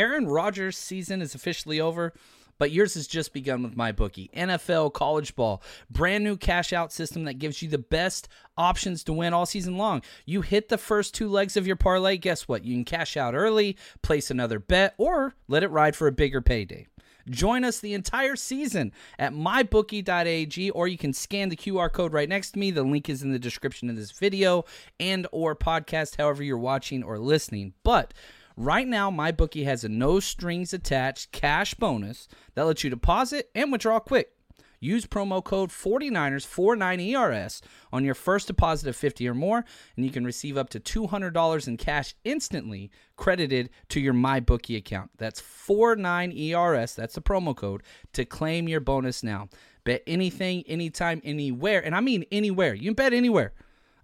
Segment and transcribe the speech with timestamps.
[0.00, 2.14] Aaron Rodgers' season is officially over,
[2.56, 4.30] but yours has just begun with MyBookie.
[4.30, 8.26] NFL, college ball, brand new cash out system that gives you the best
[8.56, 10.00] options to win all season long.
[10.24, 12.64] You hit the first two legs of your parlay, guess what?
[12.64, 16.40] You can cash out early, place another bet, or let it ride for a bigger
[16.40, 16.86] payday.
[17.28, 22.28] Join us the entire season at mybookie.ag or you can scan the QR code right
[22.28, 22.70] next to me.
[22.70, 24.64] The link is in the description of this video
[24.98, 27.74] and or podcast however you're watching or listening.
[27.84, 28.14] But
[28.56, 33.72] Right now, MyBookie has a no strings attached cash bonus that lets you deposit and
[33.72, 34.32] withdraw quick.
[34.82, 37.60] Use promo code 49ers49ERS
[37.92, 39.62] on your first deposit of 50 or more,
[39.94, 45.10] and you can receive up to $200 in cash instantly credited to your MyBookie account.
[45.18, 47.82] That's 49ERS, that's the promo code,
[48.14, 49.50] to claim your bonus now.
[49.84, 52.74] Bet anything, anytime, anywhere, and I mean anywhere.
[52.74, 53.52] You can bet anywhere.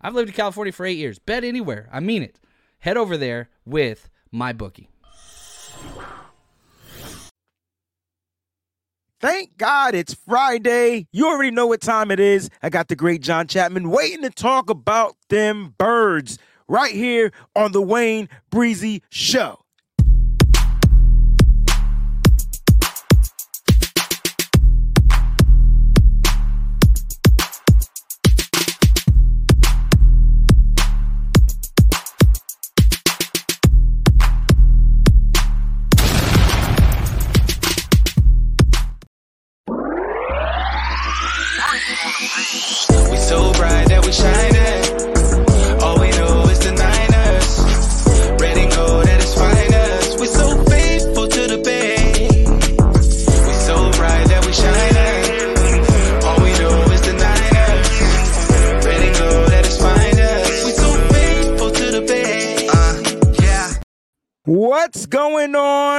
[0.03, 1.19] I've lived in California for eight years.
[1.19, 1.89] Bet anywhere.
[1.91, 2.39] I mean it.
[2.81, 4.89] Head over there with MyBookie.
[9.19, 11.07] Thank God it's Friday.
[11.11, 12.51] You already know what time it is.
[12.63, 16.39] I got the great John Chapman waiting to talk about them birds
[16.69, 19.66] right here on the Wayne Breezie Show.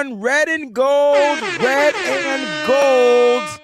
[0.08, 0.22] On?
[0.22, 3.62] Red and gold, red and gold.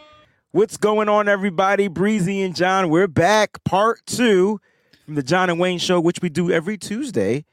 [0.52, 1.88] What's going on, everybody?
[1.88, 3.64] Breezie and John, we're back.
[3.64, 4.60] Part two
[5.06, 7.46] from the John and Wayne Show, which we do every Tuesday.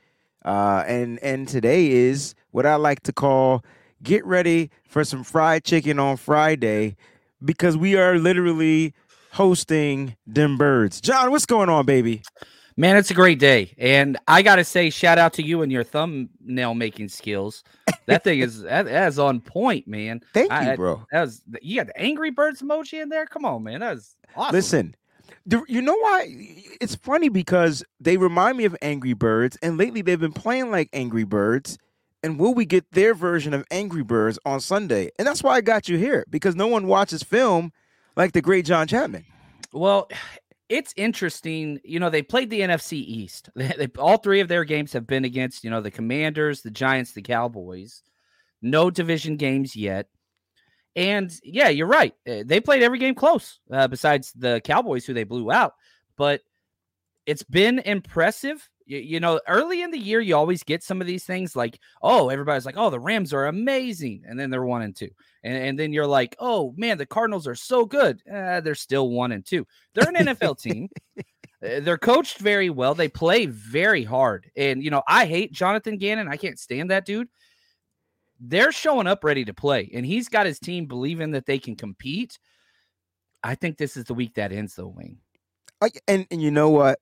[0.45, 3.65] Uh, and and today is what I like to call
[4.03, 6.97] get ready for some fried chicken on Friday
[7.45, 8.95] because we are literally
[9.33, 11.01] hosting them birds.
[11.01, 12.23] John, what's going on, baby?
[12.81, 13.75] Man, it's a great day.
[13.77, 17.63] And I got to say, shout out to you and your thumbnail making skills.
[18.07, 20.23] That thing is that, that is on point, man.
[20.33, 21.05] Thank I- you, bro.
[21.13, 23.27] That was you got the Angry Birds emoji in there.
[23.27, 23.81] Come on, man.
[23.81, 24.55] That was awesome.
[24.55, 24.97] Listen,
[25.69, 26.27] you know why?
[26.81, 30.89] It's funny because they remind me of Angry Birds, and lately they've been playing like
[30.95, 31.77] Angry Birds.
[32.23, 35.11] And will we get their version of Angry Birds on Sunday?
[35.19, 37.73] And that's why I got you here because no one watches film
[38.17, 39.27] like the great John Chapman.
[39.73, 40.09] Well,
[40.71, 41.81] it's interesting.
[41.85, 43.51] You know, they played the NFC East.
[43.55, 46.71] They, they- all three of their games have been against, you know, the Commanders, the
[46.71, 48.03] Giants, the Cowboys.
[48.63, 50.07] No division games yet.
[50.97, 52.15] And yeah, you're right.
[52.29, 55.75] Uh, They played every game close, uh, besides the Cowboys, who they blew out.
[56.17, 56.41] But
[57.27, 58.69] it's been impressive.
[58.91, 61.79] You, you know, early in the year, you always get some of these things like,
[62.03, 64.25] oh, everybody's like, oh, the Rams are amazing.
[64.27, 65.11] And then they're one and two.
[65.45, 68.21] And, and then you're like, oh, man, the Cardinals are so good.
[68.29, 69.65] Uh, they're still one and two.
[69.95, 70.89] They're an NFL team.
[71.63, 72.95] Uh, They're coached very well.
[72.95, 74.51] They play very hard.
[74.57, 76.27] And, you know, I hate Jonathan Gannon.
[76.27, 77.29] I can't stand that dude.
[78.41, 81.77] They're showing up ready to play, and he's got his team believing that they can
[81.77, 82.39] compete.
[83.43, 85.19] I think this is the week that ends, Wayne.
[85.83, 86.99] Like, and, and you know what?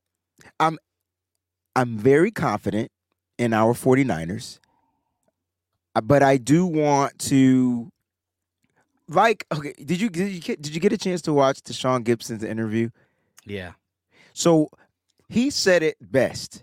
[0.59, 0.79] I'm
[1.79, 2.91] I'm very confident
[3.39, 4.59] in our 49ers.
[5.95, 7.93] Uh, But I do want to
[9.09, 12.03] like okay, did you did you get did you get a chance to watch Deshaun
[12.03, 12.91] Gibson's interview?
[13.47, 13.73] Yeah.
[14.33, 14.71] So
[15.29, 16.63] he said it best.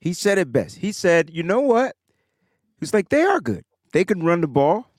[0.00, 0.78] He said it best.
[0.78, 1.94] He said, "You know what?"
[2.80, 3.64] He's like, "They are good.
[3.92, 4.90] They can run the ball,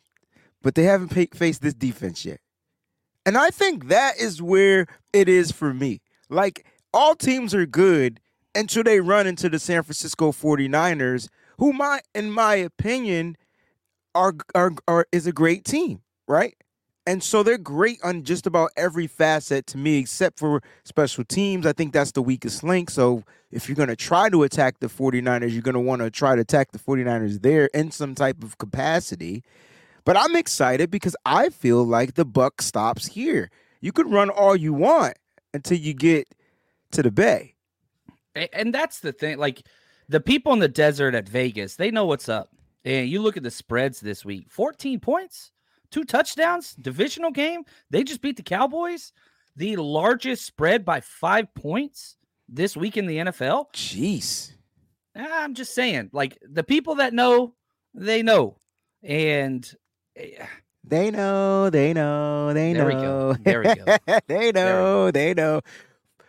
[0.62, 2.39] but they haven't faced this defense yet."
[3.25, 6.01] And I think that is where it is for me.
[6.29, 8.19] Like all teams are good
[8.55, 13.38] until they run into the San Francisco 49ers, who my in my opinion
[14.15, 16.55] are are, are is a great team, right?
[17.05, 21.65] And so they're great on just about every facet to me, except for special teams.
[21.65, 22.89] I think that's the weakest link.
[22.89, 26.09] So if you're going to try to attack the 49ers, you're going to want to
[26.09, 29.44] try to attack the 49ers there in some type of capacity.
[30.05, 33.51] But I'm excited because I feel like the buck stops here.
[33.81, 35.17] You can run all you want
[35.53, 36.33] until you get
[36.91, 37.52] to the bay.
[38.35, 39.38] And that's the thing.
[39.38, 39.63] Like
[40.09, 42.50] the people in the desert at Vegas, they know what's up.
[42.85, 45.51] And you look at the spreads this week 14 points,
[45.91, 47.63] two touchdowns, divisional game.
[47.89, 49.13] They just beat the Cowboys,
[49.56, 52.18] the largest spread by five points
[52.50, 53.71] this week in the NFL.
[53.74, 54.51] Jeez.
[55.15, 57.53] I'm just saying, like the people that know,
[57.94, 58.57] they know.
[59.03, 59.69] And
[60.15, 60.45] eh,
[60.83, 63.33] They know, they know, they There we know.
[63.33, 63.33] go.
[63.44, 64.19] There we go.
[64.27, 65.62] they know, they know.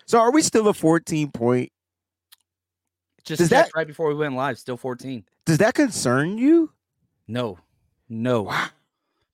[0.07, 1.73] So are we still a 14 point?
[3.25, 5.25] Just Does that- right before we went live, still 14.
[5.47, 6.71] Does that concern you?
[7.26, 7.59] No,
[8.09, 8.53] no,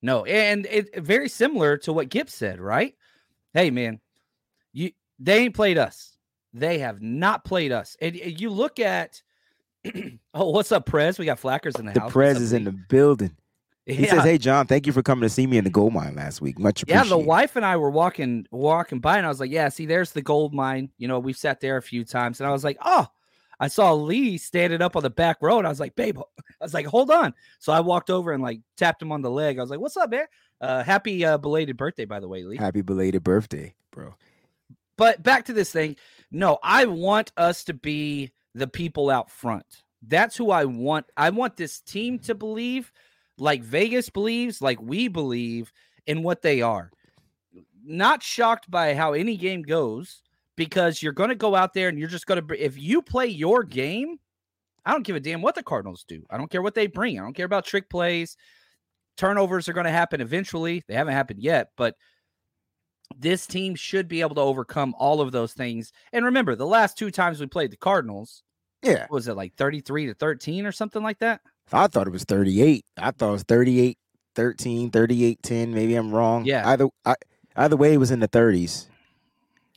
[0.03, 2.95] no, and it very similar to what Gibbs said, right?
[3.53, 4.01] Hey, man,
[4.73, 6.17] you they ain't played us.
[6.53, 7.97] They have not played us.
[8.01, 9.23] And and you look at,
[10.35, 11.19] oh, what's up, Prez?
[11.19, 12.13] We got Flackers in the, The house.
[12.13, 13.37] Prez up, is in the building.
[13.87, 14.11] He yeah.
[14.11, 16.41] says, "Hey John, thank you for coming to see me in the gold mine last
[16.41, 16.59] week.
[16.59, 19.69] Much Yeah, the wife and I were walking walking by, and I was like, "Yeah,
[19.69, 20.91] see, there's the gold mine.
[20.99, 23.09] You know, we've sat there a few times." And I was like, "Oh,
[23.61, 26.65] I saw Lee standing up on the back row, and I was like, babe, I
[26.65, 29.59] was like, hold on." So I walked over and like tapped him on the leg.
[29.59, 30.27] I was like, "What's up, man?
[30.61, 34.15] Uh, happy uh, belated birthday, by the way, Lee." Happy belated birthday, bro.
[34.97, 35.97] But back to this thing.
[36.31, 39.83] No, I want us to be the people out front.
[40.03, 41.07] That's who I want.
[41.17, 42.91] I want this team to believe,
[43.37, 45.73] like Vegas believes, like we believe
[46.07, 46.91] in what they are.
[47.85, 50.23] Not shocked by how any game goes
[50.57, 53.27] because you're going to go out there and you're just going to, if you play
[53.27, 54.17] your game,
[54.85, 56.25] I don't give a damn what the Cardinals do.
[56.31, 57.19] I don't care what they bring.
[57.19, 58.37] I don't care about trick plays.
[59.17, 60.83] Turnovers are going to happen eventually.
[60.89, 61.97] They haven't happened yet, but
[63.17, 65.93] this team should be able to overcome all of those things.
[66.13, 68.43] And remember, the last two times we played the Cardinals,
[68.83, 71.41] Yeah, was it like 33 to 13 or something like that?
[71.73, 72.85] I thought it was 38.
[72.97, 73.99] I thought it was 38
[74.35, 75.75] 13, 38 10.
[75.75, 76.45] Maybe I'm wrong.
[76.45, 76.69] Yeah.
[76.69, 77.17] Either I,
[77.57, 78.87] either way, it was in the 30s.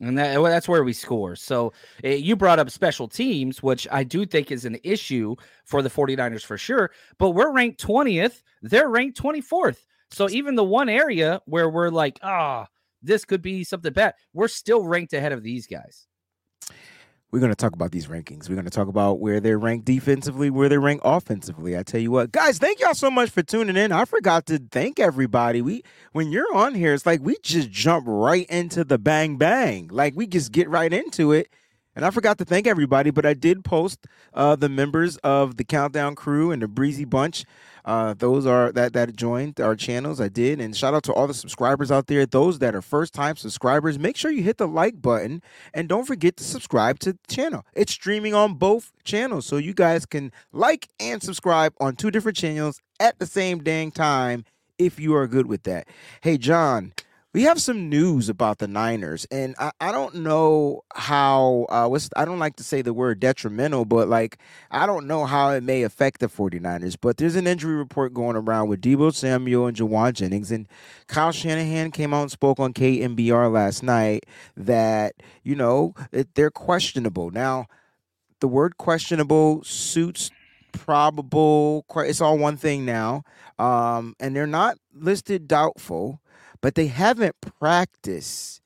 [0.04, 1.36] And that, well, that's where we score.
[1.36, 1.72] So
[2.04, 5.36] uh, you brought up special teams, which I do think is an issue
[5.66, 6.92] for the 49ers for sure.
[7.18, 9.86] But we're ranked 20th, they're ranked 24th.
[10.12, 12.68] So even the one area where we're like, ah,
[13.02, 16.08] this could be something bad, we're still ranked ahead of these guys.
[17.34, 18.48] We're going to talk about these rankings.
[18.48, 21.76] We're going to talk about where they're ranked defensively, where they're ranked offensively.
[21.76, 23.92] I tell you what, guys, thank y'all so much for tuning in.
[23.92, 25.60] I forgot to thank everybody.
[25.60, 25.82] We
[26.12, 29.88] when you're on here, it's like we just jump right into the bang bang.
[29.88, 31.50] Like we just get right into it.
[31.96, 34.06] And I forgot to thank everybody, but I did post
[34.36, 37.46] uh, the members of the Countdown Crew and the Breezie Bunch.
[37.86, 40.22] Uh, those are that that joined our channels.
[40.22, 42.26] I did, and shout out to all the subscribers out there.
[42.26, 45.42] Those that are first time subscribers, make sure you hit the like button
[45.74, 47.66] and don't forget to subscribe to the channel.
[47.74, 52.38] It's streaming on both channels, so you guys can like and subscribe on two different
[52.38, 54.46] channels at the same dang time
[54.78, 55.88] if you are good with that.
[56.22, 56.94] Hey, John,
[57.34, 62.08] we have some news about the Niners, and I, I don't know how, uh, what's,
[62.16, 64.38] I don't like to say the word detrimental, but like,
[64.70, 66.96] I don't know how it may affect the 49ers.
[67.02, 70.68] But there's an injury report going around with Deebo Samuel and Jauan Jennings, and
[71.08, 75.96] Kyle Shanahan came out and spoke on KNBR last night that, you know,
[76.36, 77.32] they're questionable.
[77.32, 77.66] Now,
[78.42, 80.30] the word questionable suits
[80.72, 83.24] probable, it's all one thing now.
[83.58, 86.20] Um, and they're not listed doubtful
[86.64, 88.62] but they haven't practiced.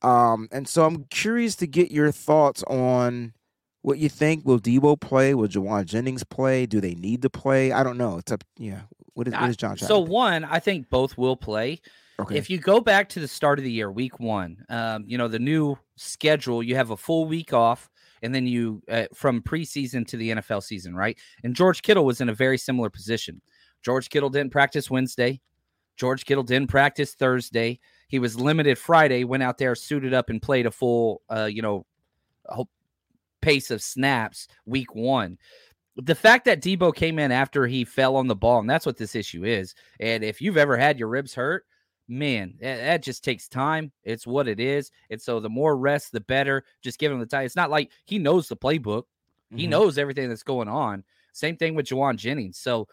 [0.00, 3.34] Um, and so I'm curious to get your thoughts on
[3.82, 4.46] what you think.
[4.46, 5.34] Will Deebo play?
[5.34, 6.66] Will Jauan Jennings play?
[6.66, 7.72] Do they need to play?
[7.72, 8.18] I don't know.
[8.18, 8.44] It's up.
[8.56, 8.82] Yeah.
[9.14, 9.76] What is, what is John?
[9.76, 11.80] trying So one, I think both will play.
[12.20, 12.38] okay.
[12.38, 15.26] If you go back to the start of the year, week one, um, you know
[15.26, 16.62] the new schedule.
[16.62, 17.90] You have a full week off,
[18.22, 21.18] and then you uh, from preseason to the NFL season, right?
[21.42, 23.42] And George Kittle was in a very similar position.
[23.82, 25.40] George Kittle didn't practice Wednesday.
[25.96, 27.78] George Kittle didn't practice Thursday.
[28.08, 29.24] He was limited Friday.
[29.24, 31.86] Went out there, suited up, and played a full, uh, you know,
[32.46, 32.68] whole
[33.40, 35.38] pace of snaps week one.
[35.96, 38.96] The fact that Deebo came in after he fell on the ball, and that's what
[38.96, 39.74] this issue is.
[40.00, 41.66] And if you've ever had your ribs hurt,
[42.08, 43.92] man, that, just takes time.
[44.04, 44.90] It's what it is.
[45.10, 46.64] And so the more rest, the better.
[46.82, 47.44] Just give him the time.
[47.44, 49.04] It's not like he knows the playbook.
[49.54, 49.70] He Mhm.
[49.70, 51.04] knows everything that's going on.
[51.32, 52.58] Same thing with Jauan Jennings.
[52.58, 52.88] So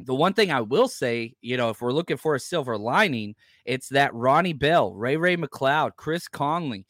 [0.00, 3.34] the one thing I will say, you know, if we're looking for a silver lining,
[3.64, 6.86] it's that Ronnie Bell, Ray Ray McCloud, Chris Conley,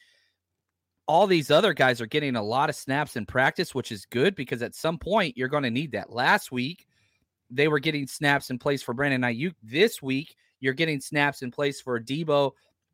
[1.07, 4.35] all these other guys are getting a lot of snaps in practice, which is good
[4.35, 6.11] because at some point you're going to need that.
[6.11, 6.87] Last week,
[7.51, 9.55] they were getting snaps in place for Brandon Aiyuk.
[9.63, 12.53] This week, you're getting snaps in place for Deebo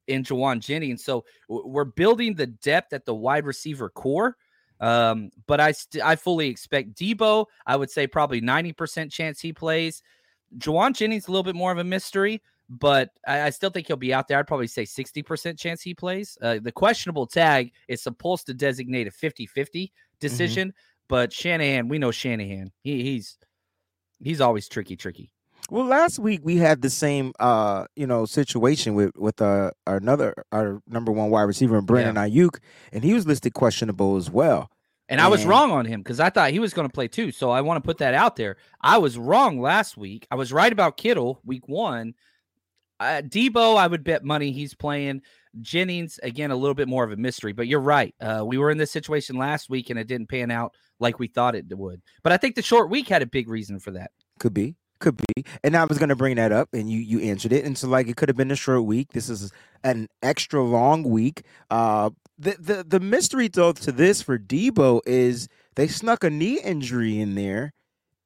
[0.08, 1.04] and Jauan Jennings.
[1.04, 4.36] So we're building the depth at the wide receiver core.
[4.80, 7.46] Um, but I st- I fully expect Deebo.
[7.66, 10.02] I would say probably 90% chance he plays.
[10.58, 13.96] Jauan Jennings a little bit more of a mystery, but I, I still think he'll
[13.96, 14.38] be out there.
[14.38, 16.36] I'd probably say 60% chance he plays.
[16.40, 20.72] Uh, the questionable tag is supposed to designate a 50 50 decision,
[21.08, 22.72] but Shanahan, we know Shanahan.
[22.82, 23.36] He, he's
[24.22, 25.30] he's always tricky, tricky.
[25.70, 29.96] Well, last week we had the same, uh, you know, situation with with uh, our
[29.96, 32.58] another our number one wide receiver, Brandon Aiyuk,
[32.92, 34.70] and he was listed questionable as well.
[35.08, 37.32] And I was wrong on him because I thought he was going to play too.
[37.32, 38.56] So I want to put that out there.
[38.80, 40.26] I was wrong last week.
[40.30, 42.14] I was right about Kittle week one.
[43.00, 45.22] Uh, Deebo, I would bet money he's playing.
[45.62, 48.14] Jennings, again, a little bit more of a mystery, but you're right.
[48.20, 51.26] Uh, we were in this situation last week and it didn't pan out like we
[51.26, 52.02] thought it would.
[52.22, 54.12] But I think the short week had a big reason for that.
[54.38, 55.44] Could be, could be.
[55.64, 57.64] And I was going to bring that up, and you you answered it.
[57.64, 59.12] And so, like, it could have been a short week.
[59.12, 59.52] This is
[59.82, 61.42] an extra long week.
[61.70, 66.60] Uh, the the the mystery though to this for Deebo is they snuck a knee
[66.60, 67.72] injury in there,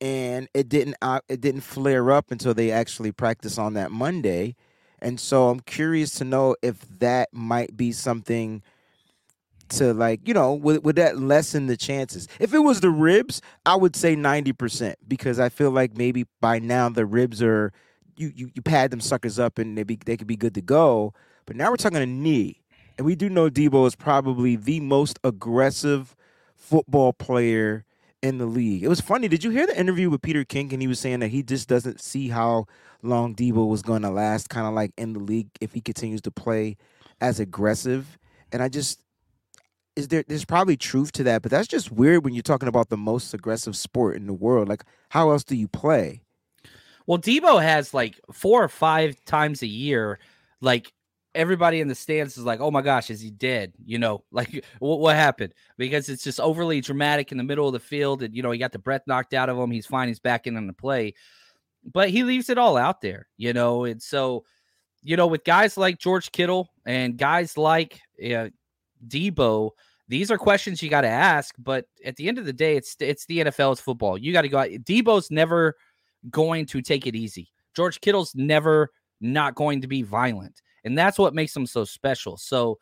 [0.00, 4.56] and it didn't uh, it didn't flare up until they actually practice on that Monday.
[5.00, 8.62] And so I'm curious to know if that might be something
[9.70, 12.28] to like, you know, would, would that lessen the chances?
[12.38, 16.58] If it was the ribs, I would say 90% because I feel like maybe by
[16.58, 17.72] now the ribs are
[18.16, 20.62] you you, you pad them suckers up and they be they could be good to
[20.62, 21.12] go.
[21.46, 22.60] But now we're talking a knee.
[22.96, 26.14] And we do know Deebo is probably the most aggressive
[26.54, 27.84] football player
[28.22, 28.82] in the league.
[28.82, 29.28] It was funny.
[29.28, 31.68] Did you hear the interview with Peter King and he was saying that he just
[31.68, 32.66] doesn't see how
[33.02, 36.22] long Deebo was going to last kind of like in the league if he continues
[36.22, 36.76] to play
[37.20, 38.18] as aggressive.
[38.52, 39.00] And I just
[39.96, 42.88] is there there's probably truth to that, but that's just weird when you're talking about
[42.88, 44.68] the most aggressive sport in the world.
[44.68, 46.22] Like how else do you play?
[47.06, 50.18] Well, Deebo has like four or five times a year,
[50.60, 50.92] like
[51.34, 54.64] everybody in the stands is like, "Oh my gosh, is he dead?" You know, like
[54.78, 55.54] what, what happened?
[55.76, 58.58] Because it's just overly dramatic in the middle of the field, and you know he
[58.58, 59.70] got the breath knocked out of him.
[59.70, 60.08] He's fine.
[60.08, 61.14] He's back in on the play,
[61.92, 63.28] but he leaves it all out there.
[63.36, 64.44] You know, and so
[65.02, 68.48] you know with guys like George Kittle and guys like uh,
[69.08, 69.70] Deebo.
[70.08, 72.94] These are questions you got to ask, but at the end of the day, it's
[73.00, 74.18] it's the NFL, it's football.
[74.18, 74.58] You got to go.
[74.58, 74.68] out.
[74.68, 75.74] Deebo's never
[76.30, 77.50] going to take it easy.
[77.74, 80.62] George Kittle's never not going to be violent.
[80.84, 82.36] And that's what makes them so special.
[82.36, 82.78] So,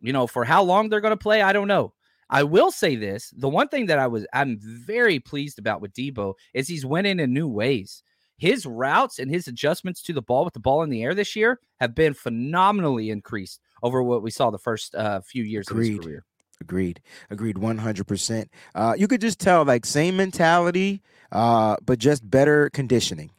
[0.00, 1.92] you know, for how long they're going to play, I don't know.
[2.30, 5.92] I will say this, the one thing that I was I'm very pleased about with
[5.92, 8.02] Deebo is he's winning in new ways.
[8.38, 11.36] His routes and his adjustments to the ball with the ball in the air this
[11.36, 15.76] year have been phenomenally increased over what we saw the first uh, few years of
[15.76, 15.96] Agreed.
[15.96, 16.24] his career.
[16.60, 17.00] Agreed.
[17.30, 18.46] Agreed 100%.
[18.74, 23.30] Uh, you could just tell, like, same mentality, uh, but just better conditioning,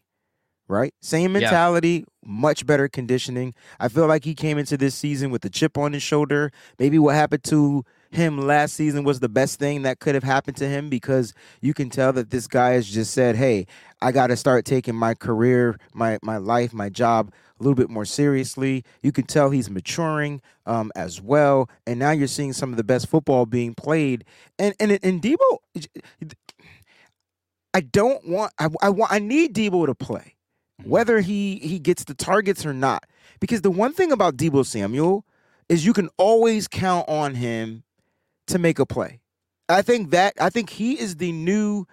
[0.67, 0.93] right?
[1.01, 1.39] Same Yeah.
[1.39, 3.53] mentality, much better conditioning.
[3.79, 6.51] I feel like he came into this season with a chip on his shoulder.
[6.79, 10.57] Maybe what happened to him last season was the best thing that could have happened
[10.57, 13.65] to him because you can tell that this guy has just said, hey,
[14.01, 17.31] I got to start taking my career, my, my life, my job
[17.63, 18.83] a little bit more seriously.
[19.01, 21.69] You can tell he's maturing um, as well.
[21.87, 24.25] And now you're seeing some of the best football being played.
[24.59, 25.59] And and and Deebo,
[27.73, 28.51] I don't want.
[28.59, 29.11] I, I want.
[29.11, 30.35] I need Deebo to play,
[30.83, 33.05] whether he he gets the targets or not.
[33.39, 35.25] Because the one thing about Deebo Samuel
[35.69, 37.83] is you can always count on him
[38.47, 39.21] to make a play.
[39.69, 41.85] I think that I think he is the new,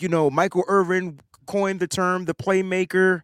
[0.00, 3.22] you know, Michael Irvin coined the term the playmaker.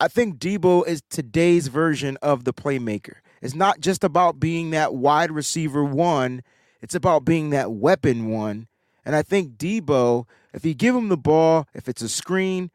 [0.00, 3.14] I think Deebo is today's version of the playmaker.
[3.40, 6.42] It's not just about being that wide receiver one,
[6.80, 8.66] it's about being that weapon one.
[9.04, 12.70] And I think Deebo, if you give him the ball, if it's a screen,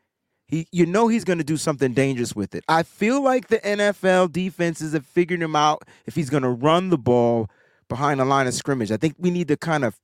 [0.47, 2.63] he you know he's going to do something dangerous with it.
[2.67, 6.89] I feel like the NFL defenses have figured him out if he's going to run
[6.89, 7.49] the ball
[7.87, 8.91] behind the line of scrimmage.
[8.91, 9.99] I think we need to kind of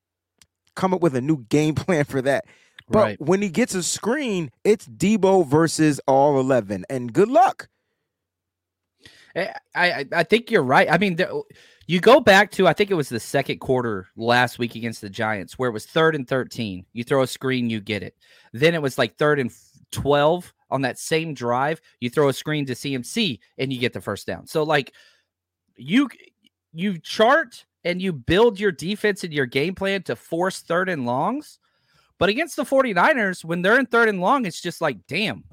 [0.75, 2.45] come up with a new game plan for that.
[2.87, 3.21] But Right.
[3.21, 6.85] when he gets a screen, it's Debo versus all 11.
[6.89, 7.67] And good luck.
[9.35, 10.89] Eh, I, I I think you're right.
[10.89, 11.41] I mean, the,
[11.87, 15.09] you go back to I think it was the second quarter last week against the
[15.09, 16.85] Giants where it was third and thirteen.
[16.93, 18.15] You throw a screen, you get it.
[18.53, 19.51] Then it was like third and
[19.91, 21.81] twelve on that same drive.
[21.99, 24.47] You throw a screen to CMC and you get the first down.
[24.47, 24.93] So like
[25.75, 26.09] you
[26.71, 31.05] you chart and you build your defense and your game plan to force third and
[31.05, 31.59] longs.
[32.17, 35.43] But against the 49ers, when they're in third and long, it's just like, damn,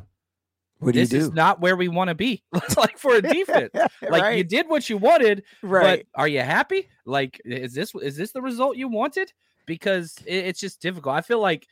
[0.79, 2.45] What do this you is not where we want to be.
[2.77, 3.71] like for a defense.
[3.75, 4.39] Like right.
[4.39, 6.07] you did what you wanted, right.
[6.13, 6.89] but are you happy?
[7.05, 9.33] Like, is this is this the result you wanted?
[9.67, 11.17] Because it, it's just difficult.
[11.17, 11.67] I feel like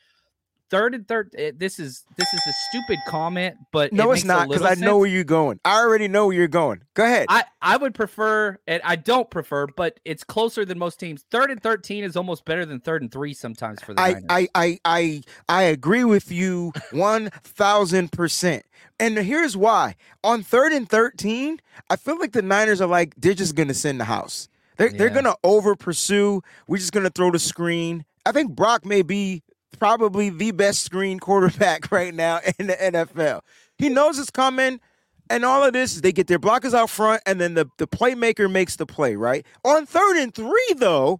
[0.71, 1.35] third and third.
[1.37, 4.73] Eh, this is this is a stupid comment, but no, it it's not because I
[4.73, 5.59] know where you're going.
[5.63, 6.81] I already know where you're going.
[6.95, 7.27] Go ahead.
[7.29, 11.25] I I would prefer, and I don't prefer, but it's closer than most teams.
[11.29, 14.25] Third and thirteen is almost better than third and three sometimes for the I, Niners.
[14.29, 18.65] I, I, I, I agree with you one thousand percent.
[18.99, 19.95] And here's why.
[20.23, 21.59] On third and thirteen,
[21.89, 24.47] I feel like the Niners are like they're just gonna send the house.
[24.77, 26.41] They're they're gonna over pursue.
[26.67, 28.05] We're just gonna throw the screen.
[28.25, 29.43] I think Brock may be
[29.81, 33.41] probably the best screen quarterback right now in the NFL.
[33.79, 34.79] He knows it's coming.
[35.27, 37.87] And all of this is they get their blockers out front, and then the, the
[37.87, 39.43] playmaker makes the play, right?
[39.63, 41.19] On third and three, though,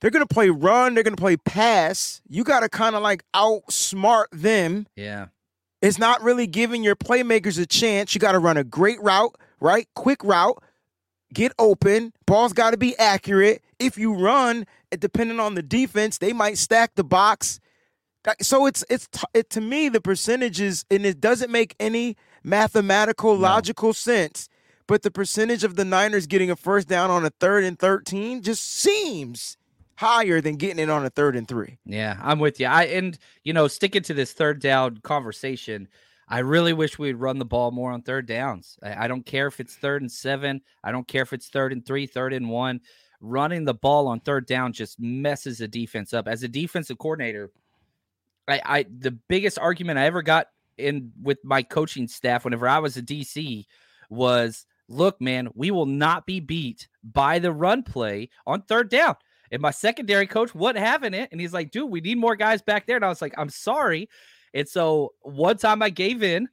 [0.00, 2.20] they're gonna play run, they're gonna play pass.
[2.28, 4.86] You gotta kind of like outsmart them.
[4.96, 5.28] yeah,
[5.80, 8.14] It's not really giving your playmakers a chance.
[8.14, 9.88] You gotta run a great route, right?
[9.94, 10.62] Quick route,
[11.32, 12.12] get open.
[12.26, 13.62] Ball's gotta be accurate.
[13.78, 14.66] If you run,
[14.98, 17.60] depending on the defense, they might stack the box.
[18.42, 23.40] So it's it's it, to me the percentages and it doesn't make any mathematical No.
[23.40, 24.48] logical sense.
[24.86, 28.42] But the percentage of the Niners getting a first down on a third and thirteen
[28.42, 29.56] just seems
[29.96, 31.78] higher than getting it on a third and three.
[31.84, 32.66] yeah, I'm with you.
[32.66, 35.88] I and you know, sticking to this third down conversation.
[36.32, 38.78] I really wish we'd run the ball more on third downs.
[38.82, 40.60] I, I don't care if it's third and seven.
[40.84, 42.80] I don't care if it's third and three, third and one.
[43.20, 46.26] Running the ball on third down just messes the defense up.
[46.26, 47.50] As a defensive coordinator,
[48.48, 50.46] I, I the biggest argument I ever got
[50.78, 53.66] in with my coaching staff whenever I was a DC
[54.08, 59.14] was look, man, we will not be beat by the run play on third down.
[59.52, 61.28] And my secondary coach wasn't having it.
[61.32, 62.96] And he's like, dude, we need more guys back there.
[62.96, 64.08] And I was like, I'm sorry.
[64.54, 66.48] And so one time I gave in,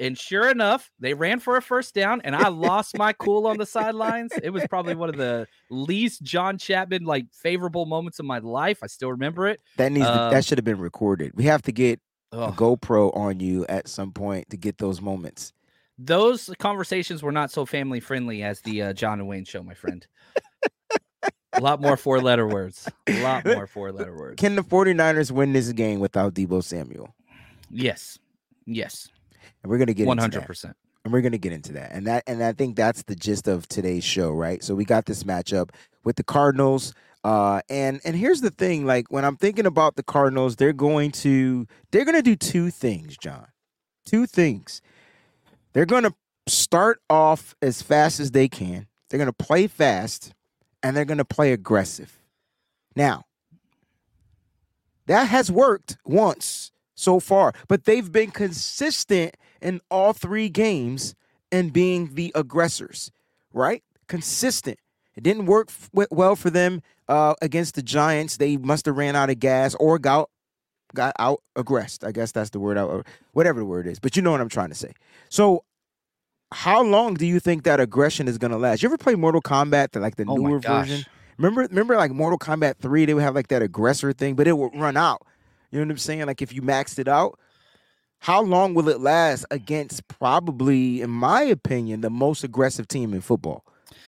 [0.00, 3.58] and sure enough, they ran for a first down, and I lost my cool on
[3.58, 4.32] the sidelines.
[4.42, 8.80] It was probably one of the least John Chapman like favorable moments of my life.
[8.82, 9.60] I still remember it.
[9.76, 11.32] That needs to, Um, that should have been recorded.
[11.34, 12.00] We have to get
[12.32, 15.52] a GoPro on you at some point to get those moments.
[15.98, 19.74] Those conversations were not so family friendly as the uh, John and Wayne show, my
[19.74, 20.06] friend.
[21.52, 22.88] a lot more four letter words.
[23.06, 24.40] A lot more four letter words.
[24.40, 27.14] Can the 49ers win this game without Deebo Samuel?
[27.70, 28.18] yes.
[28.66, 29.08] Yes.
[29.62, 30.46] And we're get into hundred that.
[30.46, 30.76] percent.
[31.04, 31.92] and we're gonna get into that.
[31.92, 34.62] And that and I think that's the gist of today's show, right?
[34.62, 35.70] So we got this matchup
[36.04, 36.94] with the Cardinals.
[37.22, 41.12] Uh and and here's the thing, like when I'm thinking about the Cardinals, they're going
[41.12, 43.46] to they're gonna do two things, John.
[44.06, 44.80] Two things.
[45.72, 46.14] They're gonna
[46.46, 48.86] start off as fast as they can.
[49.08, 50.32] They're gonna play fast
[50.82, 52.18] and they're gonna play aggressive.
[52.96, 53.24] Now,
[55.06, 61.14] that has worked once so far, but they've been consistent in all three games
[61.52, 63.10] and being the aggressors,
[63.52, 63.82] right?
[64.08, 64.78] Consistent.
[65.16, 68.36] It didn't work f- well for them uh, against the Giants.
[68.36, 70.30] They must have ran out of gas or got
[70.94, 72.04] got out aggressed.
[72.04, 73.98] I guess that's the word, out, whatever the word is.
[73.98, 74.92] But you know what I'm trying to say.
[75.28, 75.64] So,
[76.52, 78.82] how long do you think that aggression is going to last?
[78.82, 81.04] You ever play Mortal Kombat, the, like the Oh newer version?
[81.38, 84.56] Remember, remember, like Mortal Kombat Three, they would have like that aggressor thing, but it
[84.58, 85.22] would run out.
[85.70, 86.26] You know what I'm saying?
[86.26, 87.38] Like if you maxed it out,
[88.20, 93.20] how long will it last against probably, in my opinion, the most aggressive team in
[93.20, 93.64] football?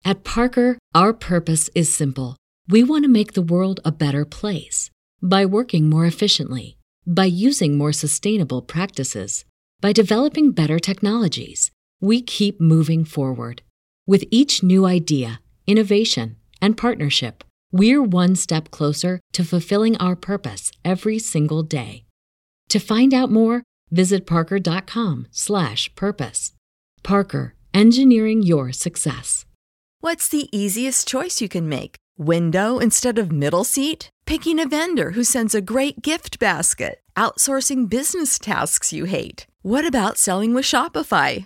[0.03, 2.37] At Parker, our purpose is simple.
[2.67, 4.89] We want to make the world a better place
[5.21, 9.45] by working more efficiently, by using more sustainable practices,
[9.81, 11.71] by developing better technologies.
[11.99, 13.63] We keep moving forward.
[14.05, 20.71] With each new idea, innovation, and partnership, we're one step closer to fulfilling our purpose
[20.83, 22.05] every single day.
[22.69, 23.63] To find out more,
[23.95, 26.51] visit Parker.com/slash-purpose.
[27.03, 29.45] Parker, engineering your success.
[30.01, 31.95] What's the easiest choice you can make?
[32.17, 34.10] Window instead of middle seat?
[34.25, 36.99] Picking a vendor who sends a great gift basket?
[37.15, 39.45] Outsourcing business tasks you hate?
[39.62, 41.45] What about selling with Shopify?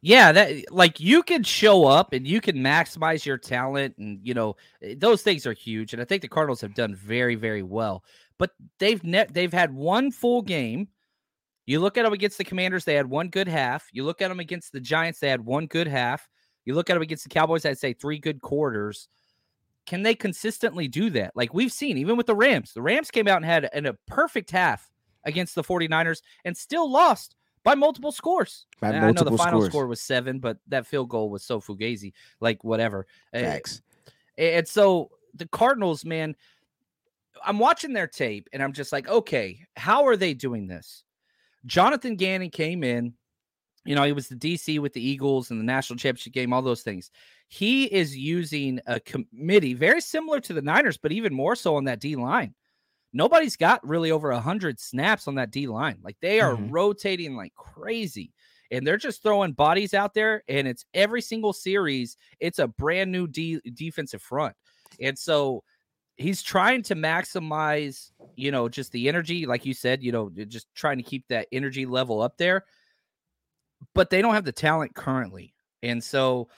[0.00, 4.34] Yeah, that like you can show up and you can maximize your talent, and you
[4.34, 5.92] know eh, those things are huge.
[5.92, 8.04] And I think the Cardinals have done very, very well.
[8.38, 10.88] But they've net they've had one full game.
[11.66, 13.88] You look at them against the Commanders, they had one good half.
[13.92, 16.28] You look at them against the Giants, they had one good half.
[16.64, 19.08] You look at them against the Cowboys, I'd say three good quarters.
[19.86, 21.32] Can they consistently do that?
[21.36, 23.94] Like we've seen, even with the Rams, the Rams came out and had an, a
[24.06, 24.90] perfect half
[25.24, 28.66] against the 49ers and still lost by multiple scores.
[28.80, 29.72] By And I know multiple the final scores.
[29.72, 33.06] score was seven, but that field goal was so fugazi, like whatever.
[33.34, 33.82] Uh, Facts.
[34.38, 36.34] And so the Cardinals, man,
[37.44, 41.04] I'm watching their tape and I'm just like, okay, how are they doing this?
[41.66, 43.14] Jonathan Gannon came in,
[43.84, 46.62] you know, he was the DC with the Eagles and the national championship game, all
[46.62, 47.10] those things.
[47.48, 51.84] He is using a committee very similar to the Niners, but even more so on
[51.84, 52.54] that D line.
[53.12, 55.98] Nobody's got really over 100 snaps on that D line.
[56.02, 56.68] Like they are Mhm.
[56.70, 58.32] rotating like crazy.
[58.70, 62.16] And they're just throwing bodies out there, and it's every single series.
[62.40, 64.56] It's a brand new D- defensive front,
[64.98, 65.62] and so
[66.16, 70.74] he's trying to maximize, you know, just the energy, like you said, you know, just
[70.74, 72.64] trying to keep that energy level up there.
[73.94, 76.48] But they don't have the talent currently, and so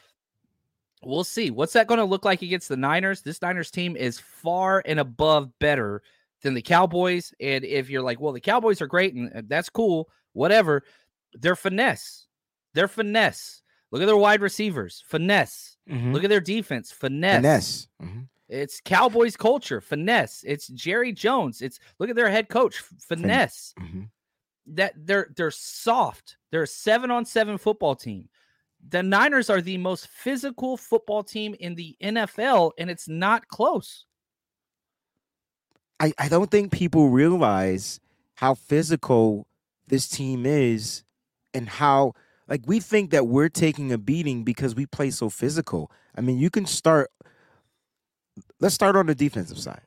[1.02, 3.22] we'll see what's that going to look like against the Niners.
[3.22, 6.02] This Niners team is far and above better
[6.44, 7.34] than the Cowboys.
[7.40, 10.84] And if you're like, well, the Cowboys are great and uh, that's cool, whatever,
[11.32, 12.26] they're finesse.
[12.74, 13.62] They're finesse.
[13.90, 15.76] Look at their wide receivers, finesse.
[15.90, 16.12] Mhm.
[16.12, 17.36] Look at their defense, finesse.
[17.36, 17.88] Finesse.
[18.02, 18.28] Mhm.
[18.48, 20.44] It's Cowboys culture, finesse.
[20.46, 21.62] It's Jerry Jones.
[21.62, 22.78] It's look at their head coach,
[23.08, 23.74] finesse.
[23.80, 24.10] Mhm.
[24.66, 26.36] That they're they're soft.
[26.50, 28.28] They're a seven on seven football team.
[28.86, 34.04] The Niners are the most physical football team in the NFL, and it's not close.
[36.00, 38.00] I, I don't think people realize
[38.34, 39.46] how physical
[39.86, 41.04] this team is
[41.52, 42.14] and how
[42.48, 45.90] like we think that we're taking a beating because we play so physical.
[46.16, 47.10] I mean, you can start
[48.60, 49.82] let's start on the defensive side.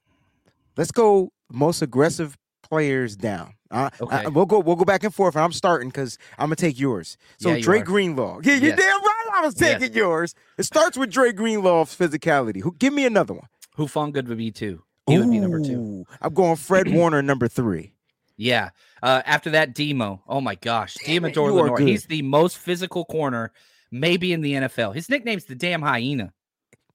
[0.77, 3.53] Let's go most aggressive players down.
[3.71, 4.27] Uh, I- Okay.
[4.27, 7.17] we'll go we'll go back and forth and I'm starting because I'm gonna take yours.
[7.39, 7.83] So Yeah, you Dre are.
[7.83, 8.39] Greenlaw.
[8.43, 8.79] Yeah, you're Yes.
[8.79, 9.79] damn right I was Yes.
[9.81, 10.33] taking yours.
[10.57, 12.61] It starts with Dre Greenlaw's physicality.
[12.61, 13.47] Who give me another one.
[13.77, 14.83] Hufanga would be two.
[15.07, 16.05] He would be number two.
[16.21, 17.93] I'm going Fred Warner number three.
[18.35, 18.69] Yeah.
[19.01, 20.21] Uh, after that, Demo.
[20.27, 21.77] Oh my gosh, Damn it, Deommodore you are Lenoir.
[21.77, 21.87] good.
[21.87, 23.51] He's the most physical corner,
[23.91, 24.93] maybe in the NFL.
[24.95, 26.33] His nickname's the damn hyena.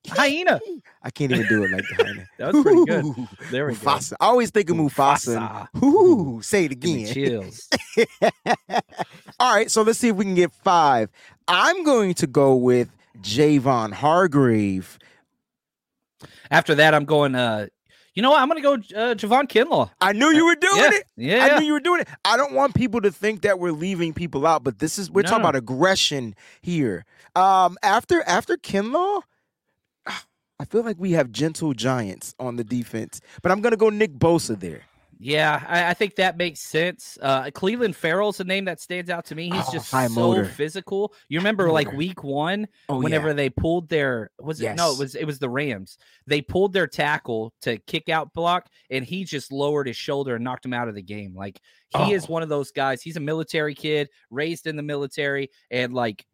[0.08, 0.60] Hyena.
[1.02, 2.26] I can't even do it like that.
[2.38, 3.04] That was pretty good.
[3.04, 3.78] Ooh, There we go.
[3.78, 4.14] Mufasa.
[4.20, 5.68] I always think of Mufasa.
[5.74, 7.06] and- Ooh, say it again.
[7.06, 7.68] chills.
[9.38, 11.08] All right, so let's see if we can get five.
[11.46, 12.88] I'm going to go with
[13.20, 14.98] Javon Hargrave.
[16.50, 17.34] After that, I'm going.
[17.34, 17.66] Uh,
[18.14, 18.40] you know what?
[18.42, 19.90] I'm going to go uh, Javon Kinlaw.
[20.00, 20.90] I knew you were doing yeah.
[20.92, 21.06] it.
[21.16, 21.44] Yeah.
[21.44, 22.08] I knew you were doing it.
[22.24, 25.22] I don't want people to think that we're leaving people out, but this is we're
[25.22, 27.04] talking about aggression here.
[27.34, 29.22] Um, after after Kinlaw,
[30.06, 34.12] I feel like we have gentle giants on the defense, but I'm gonna go Nick
[34.12, 34.82] Bosa there.
[35.18, 37.16] Yeah, I, I think that makes sense.
[37.22, 39.50] Uh, Clelin Ferrell's a name that stands out to me.
[39.50, 40.44] He's Oh, just so motor.
[40.44, 41.14] physical.
[41.28, 41.96] You remember like motor.
[41.96, 43.34] week one, Oh, whenever yeah.
[43.34, 45.96] they pulled their was it no, it was it was the Rams.
[46.26, 50.44] They pulled their tackle to kick out block, and he just lowered his shoulder and
[50.44, 51.34] knocked him out of the game.
[51.36, 51.60] Like
[51.96, 52.32] he is Oh.
[52.32, 53.00] one of those guys.
[53.02, 56.26] He's a military kid, raised in the military, and like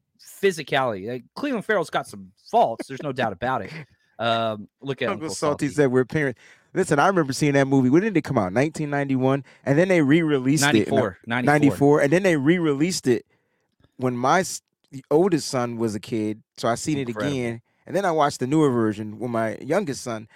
[0.42, 1.08] physicality.
[1.08, 2.86] Like, Clelin Ferrell's got some faults.
[2.88, 3.72] There's no doubt about it.
[4.20, 5.68] Um, look at Uncle Uncle Salty.
[5.68, 6.40] said we're parents.
[6.78, 7.90] Listen, I remember seeing that movie.
[7.90, 8.52] When did it come out?
[8.52, 10.88] 1991, and then they re-released it.
[10.88, 11.52] 94, 94.
[11.52, 13.26] 94, and then they re-released it
[13.96, 14.44] when my
[15.10, 16.40] oldest son was a kid.
[16.56, 17.32] So I seen it Incredible.
[17.36, 20.28] again, and then I watched the newer version with my youngest son.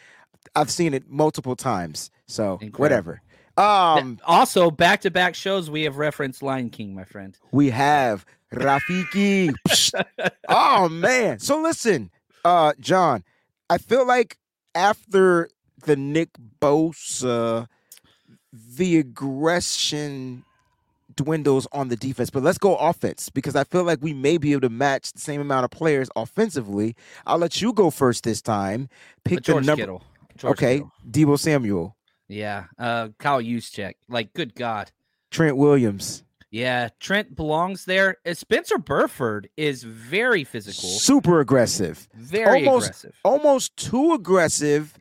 [0.57, 2.11] I've seen it multiple times.
[2.27, 2.81] So Incredible.
[2.81, 3.23] whatever.
[3.57, 7.39] Um, also, back to back shows, we have referenced Lion King, my friend.
[7.53, 9.55] we have Rafiki.
[10.49, 11.39] Oh man.
[11.39, 12.11] So listen,
[12.45, 13.23] uh, John,
[13.71, 14.39] I feel like
[14.75, 15.49] after
[15.83, 17.67] the Nick Bosa,
[18.53, 20.45] the aggression
[21.15, 22.31] dwindles on the defense.
[22.31, 25.21] But let's go offense because I feel like we may be able to match the
[25.21, 26.97] same amount of players offensively.
[27.27, 28.89] I'll let you go first this time.
[29.25, 29.99] Pick the number.
[30.43, 30.93] Okay, Kittle.
[31.09, 31.95] Deebo Samuel,
[32.29, 32.65] Yeah.
[32.79, 33.95] Uh, Kyle Juszczyk.
[34.09, 34.91] Like, good God.
[35.31, 38.17] Trent Williams, Yeah, Trent belongs there.
[38.27, 43.15] Uh, Spencer Burford is very physical, super aggressive, very almost aggressive.
[43.25, 44.95] almost too aggressive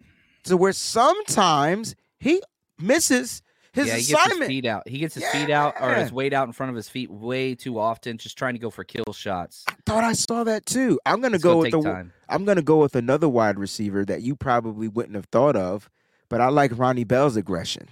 [0.43, 2.41] to where sometimes he
[2.79, 3.41] misses
[3.73, 4.47] his yeah, he gets his assignment.
[4.49, 4.87] feet out.
[4.87, 7.55] He gets his feet out or his weight out in front of his feet way
[7.55, 9.63] too often, just trying to go for kill shots.
[9.69, 10.99] I Thought I saw that too.
[11.05, 12.13] I'm gonna It's go gonna with the time.
[12.27, 15.89] I'm gonna go with another wide receiver that you probably wouldn't have thought of,
[16.27, 17.87] but I like Ronnie Bell's aggression,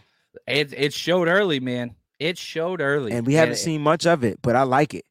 [0.47, 1.95] It it showed early, man.
[2.19, 5.05] It showed early, and we haven't seen much of it, but I like it.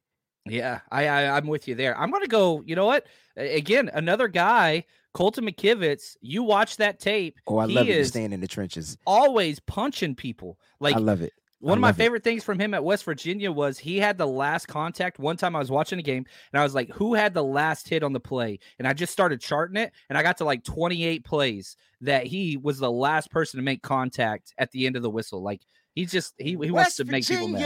[0.45, 1.97] Yeah, I, I I'm with you there.
[1.97, 2.61] I'm gonna go.
[2.63, 3.07] You know what?
[3.35, 6.15] Again, another guy, Colton McKivitz.
[6.21, 7.37] You watch that tape.
[7.47, 8.05] Oh, I he love it.
[8.05, 8.97] Staying in the trenches.
[9.05, 10.57] always punching people.
[10.79, 11.33] Like I love it.
[11.61, 12.03] One of my love it.
[12.03, 15.19] favorite things from him at West Virginia was he had the last contact.
[15.19, 17.89] One time I was watching a game and I was like, who had the last
[17.89, 18.59] hit on the play?
[18.77, 22.55] And I just started charting it and I got to like 28 plays that he
[22.55, 25.43] was the last person to make contact at the end of the whistle.
[25.43, 25.61] Like
[25.95, 27.61] he's just he, he wants West to make people mad.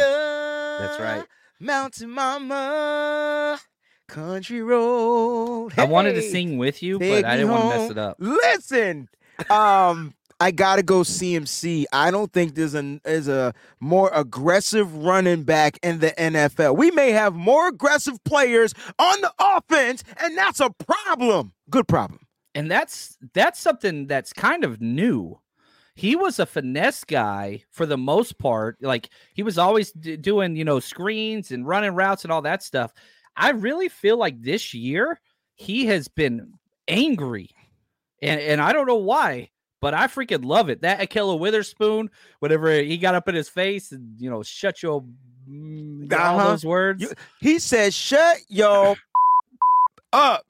[0.79, 1.25] That's right.
[1.59, 3.59] Mountain Mama,
[4.13, 5.71] Country Road.
[5.77, 8.17] I wanted to sing with you, but I didn't want to mess it up.
[8.19, 9.09] Listen,
[9.49, 11.85] um, I gotta go CMC.
[11.91, 16.75] I don't think there's a is a more aggressive running back in the NFL.
[16.77, 21.53] We may have more aggressive players on the offense, and that's a problem.
[21.69, 22.19] Good problem.
[22.55, 25.39] and that's that's something that's kind of new.
[25.95, 28.77] He was a finesse guy for the most part.
[28.81, 32.63] Like he was always d- doing, you know, screens and running routes and all that
[32.63, 32.91] stuff.
[33.35, 35.19] I really feel like this year
[35.55, 36.53] he has been
[36.87, 37.49] angry,
[38.21, 39.49] and and I don't know why,
[39.81, 40.81] but I freaking love it.
[40.81, 45.03] That Ahkello Witherspoon, whatever he got up in his face and you know, shut your
[45.49, 46.49] mm, all Uh-huh.
[46.49, 47.01] those words.
[47.01, 48.95] You- He said, "Shut your
[50.13, 50.45] up."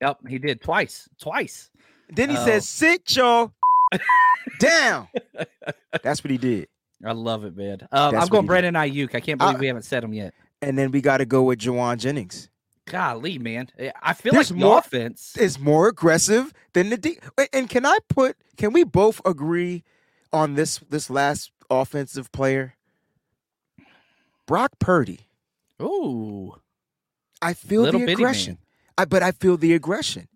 [0.00, 1.70] yep, he did twice, twice.
[2.10, 2.44] Then he Oh.
[2.44, 3.52] said, "Sit your
[4.60, 5.08] down."
[6.02, 6.68] That's what he did.
[7.04, 7.78] I love it, man.
[7.92, 9.14] Um, I'm going Brandon Aiyuk.
[9.14, 10.32] I can't believe I- we haven't said him yet.
[10.62, 12.48] And then we got to go with Jauan Jennings.
[12.86, 13.68] Golly, man.
[14.02, 15.36] I feel There's like the more- offense.
[15.36, 17.18] Is more aggressive than the D.
[17.36, 18.36] Wait, And can I put?
[18.56, 19.82] Can we both agree
[20.32, 20.78] on this?
[20.88, 22.74] This last offensive player,
[24.46, 25.20] Brock Purdy.
[25.82, 26.54] Ooh.
[27.42, 28.58] I feel Little the aggression.
[28.96, 30.28] I but I feel the aggression.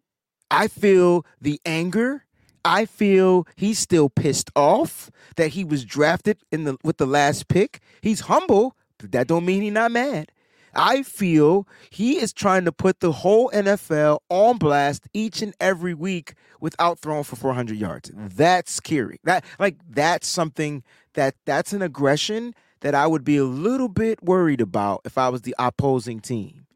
[0.51, 2.25] I feel the anger.
[2.63, 7.49] I feel he's still pissed off that he was drafted in the with the last
[7.49, 7.81] pick.
[8.03, 10.31] He's humble, that don't mean he's not mad.
[10.75, 15.95] I feel he is trying to put the whole NFL on blast each and every
[15.95, 18.11] week without throwing for 400 yards.
[18.15, 19.19] That's scary.
[19.25, 20.83] That like that's something
[21.15, 25.29] that that's an aggression that I would be a little bit worried about if I
[25.29, 26.67] was the opposing team.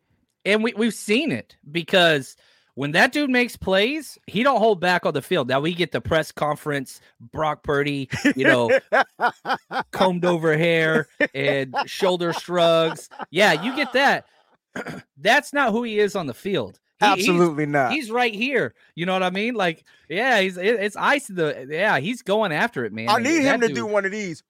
[0.44, 2.36] And we, we've seen it because
[2.74, 5.48] when that dude makes plays, he don't hold back on the field.
[5.48, 8.70] Now we get the press conference, Brock Purdy, you know,
[9.92, 13.08] combed over hair and shoulder shrugs.
[13.30, 14.26] Yeah, you get that.
[15.16, 16.80] That's not who he is on the field.
[17.00, 17.92] He- he's- Absolutely not.
[17.92, 18.74] He's right here.
[18.94, 19.54] You know what I mean?
[19.54, 21.26] Like, yeah, he's it- it's ice.
[21.28, 23.08] The yeah, he's going after it, man.
[23.08, 24.42] I need him that to do one of these,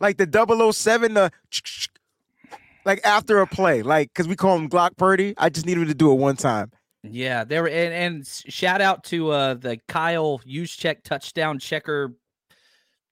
[0.00, 1.32] like the 007, the
[2.84, 5.34] like after a play, like because we call him Glock Purdy.
[5.38, 6.70] I just need him to do it one time.
[7.10, 12.14] Yeah, there were and, and shout out to uh the Kyle Juszczyk touchdown checker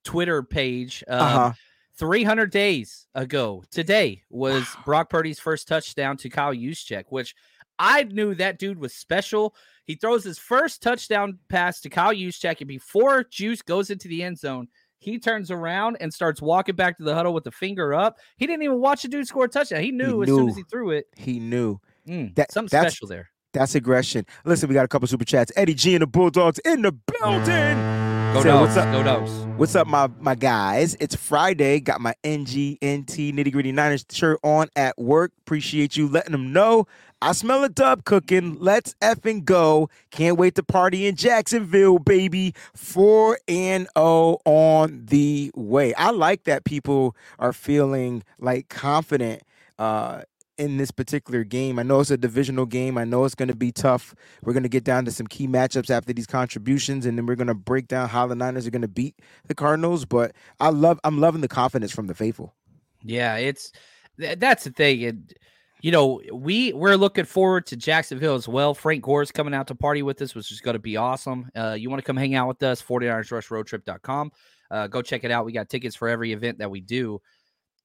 [0.05, 1.03] Twitter page.
[1.09, 1.53] Um, Uh huh.
[1.97, 7.37] 300 days ago today was Brock Purdy's first touchdown to Kyle Juszczyk, which
[7.79, 9.55] I knew that dude was special.
[9.85, 14.25] He throws his first touchdown pass to Kyle Juszczyk, and before Juice goes into the
[14.25, 14.67] end zone,
[14.99, 18.17] he turns around and starts walking back to the huddle with the finger up.
[18.39, 19.83] He didn't even watch the dude score a touchdown.
[19.83, 21.07] He knew as soon as he threw it.
[21.17, 21.79] He knew
[22.09, 23.31] Mm, That- something that's- special there.
[23.55, 24.27] That's aggression.
[24.45, 25.51] Listen, we got a couple super chats.
[25.57, 28.05] Eddie G and the Bulldogs in the building.
[28.35, 28.93] Go Say, what's up?
[28.93, 29.31] Go dogs.
[29.57, 30.97] What's up, my my guys?
[30.99, 31.79] It's Friday.
[31.79, 35.33] Got my NGNT Nitty Gritty Niners shirt on at work.
[35.39, 36.87] Appreciate you letting them know.
[37.23, 38.59] I smell a dub cooking.
[38.59, 39.89] Let's effing go.
[40.11, 42.55] Can't wait to party in Jacksonville, baby.
[42.75, 45.95] 4 and 0 on the way.
[45.95, 49.43] I like that people are feeling like confident
[49.79, 50.23] uh
[50.57, 51.79] in this particular game.
[51.79, 52.97] I know it's a divisional game.
[52.97, 54.15] I know it's going to be tough.
[54.43, 57.35] We're going to get down to some key matchups after these contributions, and then we're
[57.35, 60.05] going to break down how the Niners are going to beat the Cardinals.
[60.05, 62.55] But I love, I'm loving the confidence from the faithful.
[63.03, 63.73] Yeah, it's
[64.17, 65.05] that's the thing.
[65.05, 65.35] And
[65.83, 68.73] you know, we we're looking forward to Jacksonville as well.
[68.73, 71.51] Frank Gore's coming out to party with us, which is going to be awesome.
[71.55, 74.33] Uh, you want to come hang out with us, 49ersrushroadtrip.com.
[74.71, 75.45] Uh, go check it out.
[75.45, 77.21] We got tickets for every event that we do.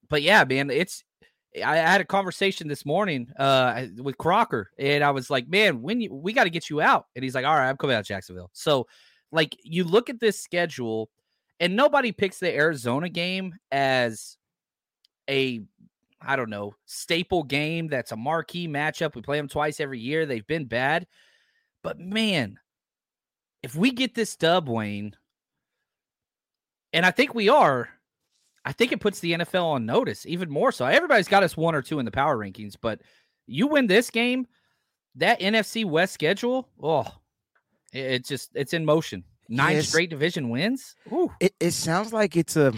[0.10, 1.04] But yeah, man, it's
[1.56, 6.00] I had a conversation this morning uh, with Crocker, and I was like, "Man, when
[6.00, 8.06] you we got to get you out," and he's like, "All right, I'm coming out
[8.06, 8.88] Jacksonville." So,
[9.32, 11.10] like, you look at this schedule,
[11.60, 14.38] and nobody picks the Arizona game as
[15.30, 15.62] a
[16.22, 19.16] I don't know staple game that's a marquee matchup.
[19.16, 20.26] We play them twice every year.
[20.26, 21.08] They've been bad,
[21.82, 22.60] but man,
[23.64, 25.16] if we get this dub, Wayne,
[26.94, 27.90] and I think we are,
[28.66, 30.86] I think it puts the NFL on notice even more so.
[30.86, 33.02] Everybody's got us one or two in the power rankings, but
[33.48, 34.48] you win this game,
[35.16, 37.08] that NFC West schedule, oh,
[37.94, 39.24] it, it just it's in motion.
[39.48, 39.88] Nine yes.
[39.90, 40.96] straight division wins.
[41.40, 42.74] It it sounds like it's a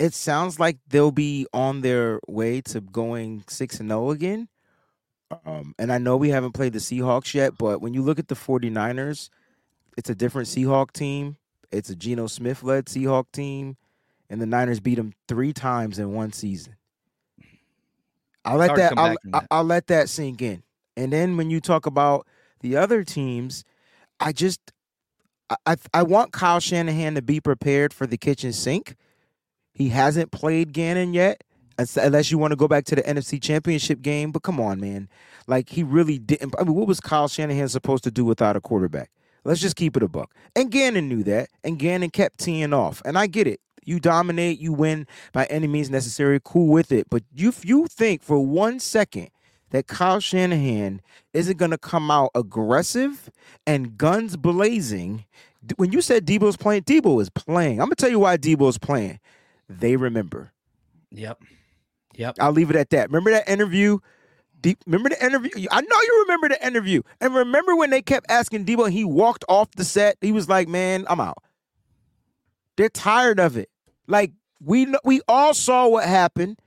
[0.00, 4.48] it sounds like they'll be on their way to going 6 and 0 again.
[5.44, 8.28] Um, and I know we haven't played the Seahawks yet, but when you look at
[8.28, 9.28] the 49ers,
[9.96, 11.36] it's a different Seahawk team.
[11.70, 13.76] It's a Geno Smith led Seahawk team,
[14.30, 16.76] and the Niners beat them three times in one season.
[18.44, 20.62] I'll let that I'll, that I'll let that sink in.
[20.96, 22.26] And then when you talk about
[22.60, 23.64] the other teams,
[24.18, 24.72] I just
[25.66, 28.96] I I want Kyle Shanahan to be prepared for the kitchen sink.
[29.74, 31.42] He hasn't played Gannon yet,
[31.96, 34.30] unless you want to go back to the NFC Championship game.
[34.30, 35.08] But come on, man,
[35.46, 36.54] like he really didn't.
[36.58, 39.10] I mean, what was Kyle Shanahan supposed to do without a quarterback?
[39.44, 40.34] Let's just keep it a buck.
[40.54, 43.00] And Gannon knew that, and Gannon kept teeing off.
[43.04, 43.60] And I get it.
[43.84, 46.40] You dominate, you win by any means necessary.
[46.42, 47.08] Cool with it.
[47.10, 49.30] But you, you think for one second
[49.70, 51.00] that Kyle Shanahan
[51.32, 53.30] isn't going to come out aggressive
[53.66, 55.24] and guns blazing.
[55.76, 57.80] When you said Deebo's playing, Deebo is playing.
[57.80, 59.20] I'm going to tell you why Deebo's playing.
[59.68, 60.52] They remember.
[61.12, 61.42] Yep.
[62.16, 62.36] Yep.
[62.40, 63.08] I'll leave it at that.
[63.08, 63.98] Remember that interview
[64.60, 65.66] Deep, remember the interview?
[65.70, 67.02] I know you remember the interview.
[67.20, 70.16] And remember when they kept asking Deebo and he walked off the set?
[70.20, 71.42] He was like, man, I'm out.
[72.76, 73.69] They're tired of it.
[74.10, 76.58] Like, we we all saw what happened.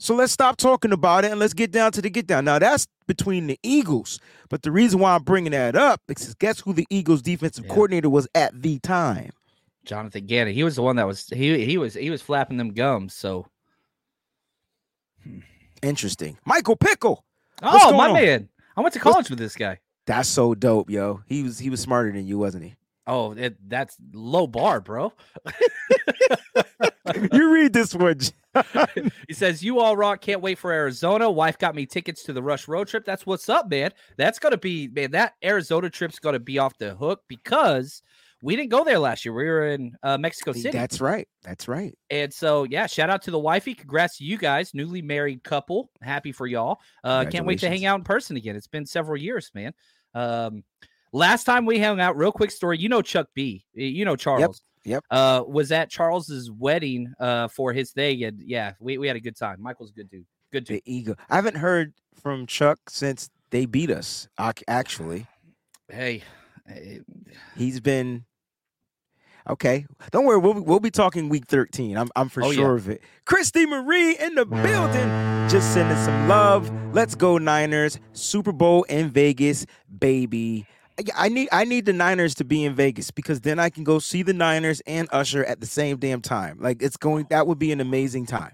[0.00, 2.44] So let's stop talking about it and let's get down to the get down.
[2.44, 6.34] Now that's between the Eagles, but the reason why I'm bringing that up is because
[6.36, 7.74] guess who the Eagles defensive yeah.
[7.74, 9.32] coordinator was at the time?
[9.84, 10.54] Jonathan Gannon.
[10.54, 13.12] He was the one that was he he was he was flapping them gums.
[13.12, 13.46] So
[15.24, 15.40] hmm.
[15.82, 16.38] Interesting.
[16.44, 17.24] Michael Pickle.
[17.62, 18.14] Oh, my on?
[18.14, 18.48] man.
[18.76, 19.30] I went to college What's...
[19.30, 19.80] with this guy.
[20.06, 21.22] That's so dope, yo.
[21.26, 22.76] He was he was smarter than you, wasn't he?
[23.08, 25.14] Oh, it, that's low bar, bro.
[27.32, 28.20] you read this one.
[29.28, 30.20] he says, "You all rock.
[30.20, 31.30] Can't wait for Arizona.
[31.30, 33.06] Wife got me tickets to the Rush road trip.
[33.06, 33.92] That's what's up, man.
[34.18, 35.12] That's gonna be man.
[35.12, 38.02] That Arizona trip's gonna be off the hook because
[38.42, 39.32] we didn't go there last year.
[39.32, 40.70] We were in uh, Mexico City.
[40.70, 41.26] That's right.
[41.42, 41.96] That's right.
[42.10, 43.74] And so, yeah, shout out to the wifey.
[43.74, 45.90] Congrats to you guys, newly married couple.
[46.02, 46.78] Happy for y'all.
[47.02, 48.54] Uh, can't wait to hang out in person again.
[48.54, 49.72] It's been several years, man.
[50.14, 50.62] Um,
[51.12, 52.78] last time we hung out, real quick story.
[52.78, 53.64] You know Chuck B.
[53.74, 54.62] You know Charles.
[54.84, 55.04] Yep.
[55.10, 59.20] Uh, was at Charles's wedding uh, for his thing, and yeah, we, we had a
[59.20, 59.60] good time.
[59.60, 60.24] Michael's a good dude.
[60.50, 60.76] Good dude.
[60.78, 61.14] The ego.
[61.28, 61.92] I haven't heard
[62.22, 64.28] from Chuck since they beat us.
[64.66, 65.26] Actually,
[65.90, 66.22] hey,
[67.54, 68.24] he's been
[69.48, 70.36] Okay, don't worry.
[70.36, 71.96] We'll we'll be talking week thirteen.
[71.96, 72.82] I'm I'm for oh, sure yeah.
[72.82, 73.02] of it.
[73.24, 75.08] Christy Marie in the building,
[75.48, 76.70] just sending some love.
[76.92, 77.98] Let's go Niners!
[78.12, 79.64] Super Bowl in Vegas,
[79.98, 80.66] baby.
[81.16, 83.98] I need I need the Niners to be in Vegas because then I can go
[83.98, 86.58] see the Niners and Usher at the same damn time.
[86.60, 88.52] Like it's going that would be an amazing time.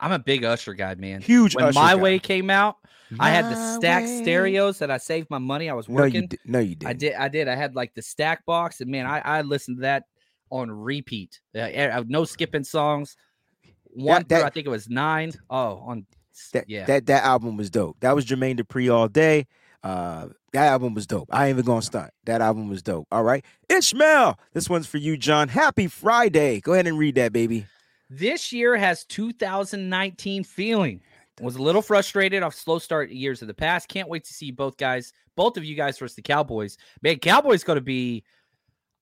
[0.00, 1.20] I'm a big Usher guy, man.
[1.20, 1.54] Huge.
[1.54, 1.96] When Usher My guy.
[1.96, 2.76] Way came out,
[3.10, 4.22] my I had the stack way.
[4.22, 5.70] stereos that I saved my money.
[5.70, 6.12] I was working.
[6.12, 6.40] No, you, did.
[6.44, 6.88] no, you did.
[6.88, 7.14] I did.
[7.14, 7.48] I did.
[7.48, 10.04] I had like the stack box, and man, I I listened to that
[10.50, 11.40] on repeat.
[11.58, 13.16] Uh, no skipping songs.
[13.84, 15.32] One, that, that, I think it was nine.
[15.50, 16.06] Oh, on
[16.52, 16.84] that, yeah.
[16.84, 17.96] That that album was dope.
[18.00, 19.46] That was Jermaine Dupri all day.
[19.82, 21.28] Uh, that album was dope.
[21.30, 22.10] I ain't even gonna stunt.
[22.24, 23.06] That album was dope.
[23.12, 24.38] All right, Ishmael.
[24.52, 25.48] This one's for you, John.
[25.48, 26.60] Happy Friday.
[26.60, 27.66] Go ahead and read that, baby.
[28.10, 31.02] This year has 2019 feeling.
[31.40, 33.88] Was a little frustrated off slow start years of the past.
[33.88, 36.76] Can't wait to see both guys, both of you guys versus the Cowboys.
[37.00, 38.24] Man, Cowboys going to be.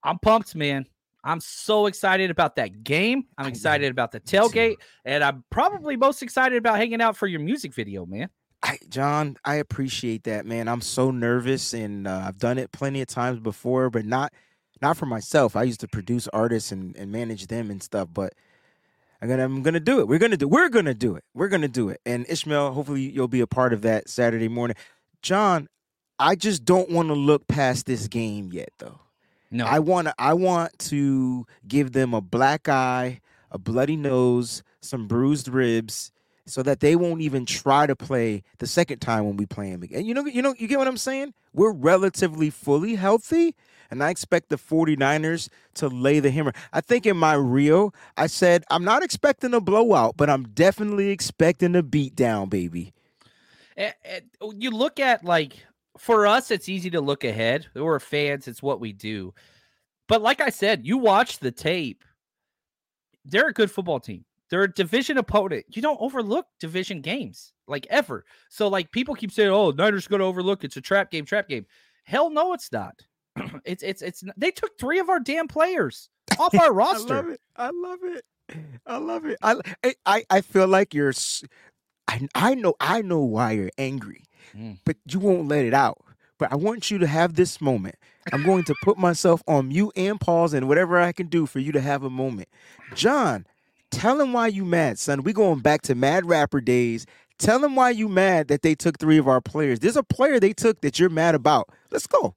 [0.02, 0.87] I'm pumped, man.
[1.24, 3.24] I'm so excited about that game.
[3.37, 7.40] I'm excited about the tailgate, and I'm probably most excited about hanging out for your
[7.40, 8.28] music video, man.
[8.62, 10.68] I, John, I appreciate that, man.
[10.68, 14.32] I'm so nervous, and uh, I've done it plenty of times before, but not
[14.82, 15.57] not for myself.
[15.57, 18.34] I used to produce artists and, and manage them and stuff, but
[19.20, 20.09] I'm gonna I'm gonna do it.
[20.09, 21.24] We're gonna do we're gonna do it.
[21.34, 22.00] We're gonna do it.
[22.04, 24.76] And Ishmael, hopefully you'll be a part of that Saturday morning.
[25.22, 25.68] John,
[26.18, 29.00] I just don't want to look past this game yet, though.
[29.50, 29.64] No.
[29.64, 35.07] I want to I want to give them a black eye, a bloody nose, some
[35.07, 36.11] bruised ribs
[36.47, 39.82] so that they won't even try to play the second time when we play them
[39.82, 40.05] again.
[40.05, 41.34] You know you know you get what I'm saying?
[41.53, 43.55] We're relatively fully healthy
[43.90, 46.53] and I expect the 49ers to lay the hammer.
[46.72, 51.11] I think in my reel, I said I'm not expecting a blowout, but I'm definitely
[51.11, 52.92] expecting a beat down, baby.
[53.76, 53.92] Eh,
[54.55, 55.55] you look at like
[55.99, 57.66] for us, it's easy to look ahead.
[57.74, 59.34] We're fans; it's what we do.
[60.09, 62.05] But like I said, you watch the tape.
[63.24, 64.24] They're a good football team.
[64.51, 65.66] They're a division opponent.
[65.74, 68.24] You don't overlook division games like ever.
[68.49, 70.64] So like people keep saying, "Oh, Niners going to overlook.
[70.64, 71.66] It's a trap game, trap game."
[72.05, 72.94] Hell no, it's not.
[73.64, 74.22] it's it's it's.
[74.36, 77.14] They took three of our damn players off our roster.
[77.14, 77.40] I love it.
[77.57, 78.24] I love it.
[78.86, 79.38] I love it.
[79.42, 81.12] I I I feel like you're.
[82.09, 84.24] I I know I know why you're angry,
[84.57, 84.78] mm.
[84.84, 85.99] but you won't let it out.
[86.38, 87.97] But I want you to have this moment.
[88.32, 91.61] I'm going to put myself on mute and pause and whatever I can do for
[91.61, 92.49] you to have a moment.
[92.94, 93.47] John,
[93.97, 95.22] tell him why you mad, son.
[95.22, 97.07] We going back to Mad Rapper days.
[97.38, 99.80] Tell him why you mad that they took three of our players.
[99.80, 101.70] There's a player they took that you're mad about.
[101.90, 102.34] Let's go.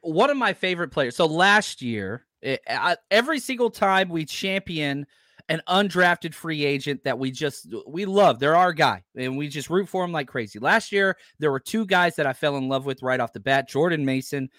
[0.00, 1.16] One of my favorite players.
[1.16, 5.06] So last year, it, I, every single time we champion
[5.50, 8.38] an undrafted free agent that we just we love.
[8.38, 10.58] They're our guy, and we just root for him like crazy.
[10.58, 13.40] Last year, there were two guys that I fell in love with right off the
[13.40, 14.50] bat: Jordan Mason,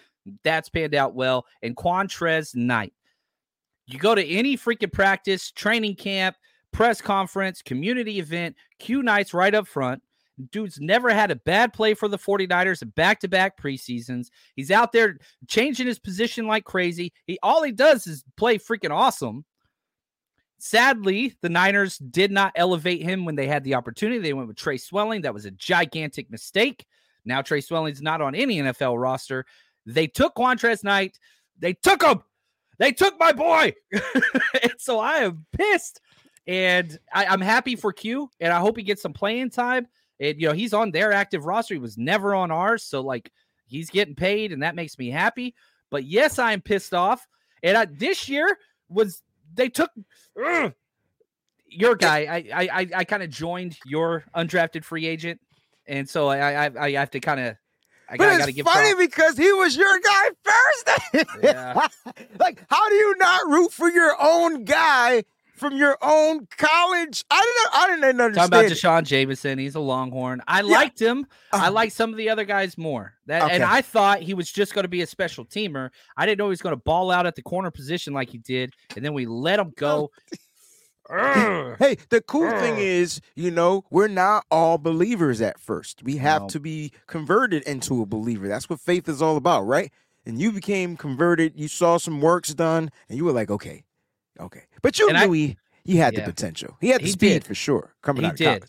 [0.44, 2.94] that's panned out well, and Qwuantrezz Knight.
[3.90, 6.36] You go to any freaking practice, training camp,
[6.72, 10.04] press conference, community event, Q Knight's right up front.
[10.52, 14.28] Dude's never had a bad play for the 49ers in back-to-back preseasons.
[14.56, 15.18] He's out there
[15.48, 17.12] changing his position like crazy.
[17.26, 19.44] He all he does is play freaking awesome.
[20.60, 24.20] Sadly, the Niners did not elevate him when they had the opportunity.
[24.20, 25.24] They went with Tre Swilling.
[25.24, 26.86] That was a gigantic mistake.
[27.26, 29.46] Now Tre Swilling's not on any NFL roster.
[29.86, 31.18] They took Qwuantrezz Knight.
[31.58, 32.22] They took him.
[32.80, 33.74] They took my boy.
[33.94, 36.02] and so I am pissed.
[36.48, 39.88] And I, am happy for Q, and I hope he gets some playing time.
[40.20, 41.76] And you know, he's on their active roster.
[41.76, 43.32] He was never on ours, so like
[43.68, 45.54] he's getting paid, and that makes me happy.
[45.92, 47.28] But yes, I'm pissed off.
[47.62, 48.58] And I, this year
[48.88, 49.22] was
[49.54, 49.92] they took
[50.44, 50.74] ugh,
[51.68, 52.20] your guy.
[52.22, 55.40] I I I, I kind of joined your undrafted free agent,
[55.86, 57.58] and so I I, I have to kind of
[58.10, 61.40] I but got, it's give funny because he was your guy first.
[61.44, 61.88] yeah.
[62.40, 67.24] like, how do you not root for your own guy from your own college?
[67.30, 67.56] I didn't.
[67.56, 68.52] Know I didn't understand.
[68.52, 70.42] Talking about D'Shawn Jamison, he's a Longhorn.
[70.48, 70.74] I yeah.
[70.74, 71.28] liked him.
[71.54, 71.90] Uh, I uh-huh.
[71.90, 73.14] some of the other guys more.
[73.28, 73.56] That, okay.
[73.56, 75.92] and I thought he was just going to be a special teamer.
[76.18, 78.40] I didn't know he was going to ball out at the corner position like he
[78.40, 80.10] did, and then we let him go.
[81.10, 86.04] Hey, the cool thing is, you know, we're not all believers at first.
[86.04, 86.48] We have no.
[86.50, 88.48] to be converted into a believer.
[88.48, 89.92] That's what faith is all about, right?
[90.26, 91.54] And you became converted.
[91.56, 93.84] You saw some works done, and you were like, okay,
[94.40, 94.64] okay.
[94.82, 96.22] But you and knew I, he he had yeah.
[96.22, 96.78] the potential.
[96.80, 97.44] He had the he speed did.
[97.46, 97.96] for sure.
[98.02, 98.46] Coming he out of did.
[98.46, 98.64] college.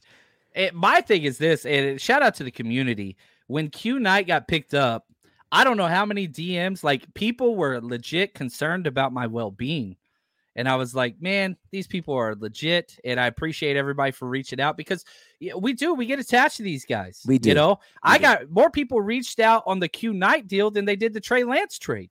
[0.55, 3.17] It, my thing is this, and shout out to the community.
[3.47, 5.07] When Q Knight got picked up,
[5.53, 6.83] I don't know how many DMs.
[6.83, 9.97] Like people were legit concerned about my well being
[10.57, 12.99] and I was like, man, these people are legit.
[13.05, 15.05] And I appreciate everybody for reaching out because
[15.57, 17.23] we do, we get attached to these guys.
[17.27, 17.51] We do.
[17.51, 18.23] You know, we I do.
[18.23, 21.45] got more people reached out on the Q Knight deal than they did the Trey
[21.45, 22.11] Lance trade.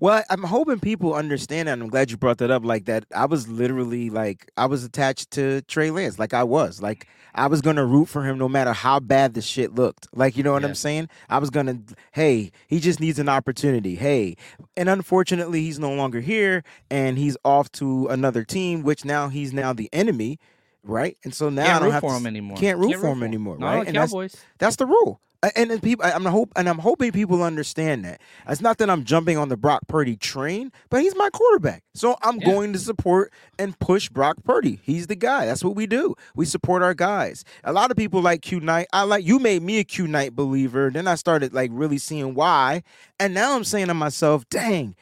[0.00, 2.64] Well, I'm hoping people understand and I'm glad you brought that up.
[2.64, 6.80] Like that, I was literally like I was attached to Trey Lance, like I was.
[6.80, 10.06] Like I was gonna root for him no matter how bad the shit looked.
[10.14, 10.68] Like you know what yeah.
[10.68, 11.08] I'm saying?
[11.28, 11.80] I was gonna,
[12.12, 13.96] hey, he just needs an opportunity.
[13.96, 14.36] Hey,
[14.76, 19.52] and unfortunately, he's no longer here, and he's off to another team, which now he's
[19.52, 20.38] now the enemy,
[20.84, 21.16] right?
[21.24, 22.56] And so now can't I don't root have for to, him anymore.
[22.56, 23.86] Can't root can't for him anymore, no, right?
[23.86, 24.32] And Cowboys.
[24.32, 28.20] That's, that's the rule and, and people I'm hope and I'm hoping people understand that.
[28.48, 31.84] It's not that I'm jumping on the Brock Purdy train, but he's my quarterback.
[31.94, 32.46] So I'm yeah.
[32.46, 34.80] going to support and push Brock Purdy.
[34.82, 35.46] He's the guy.
[35.46, 36.14] That's what we do.
[36.34, 37.44] We support our guys.
[37.64, 38.88] A lot of people like Q Knight.
[38.92, 40.90] I like you made me a Q Knight believer.
[40.90, 42.82] Then I started like really seeing why.
[43.20, 44.96] And now I'm saying to myself, dang,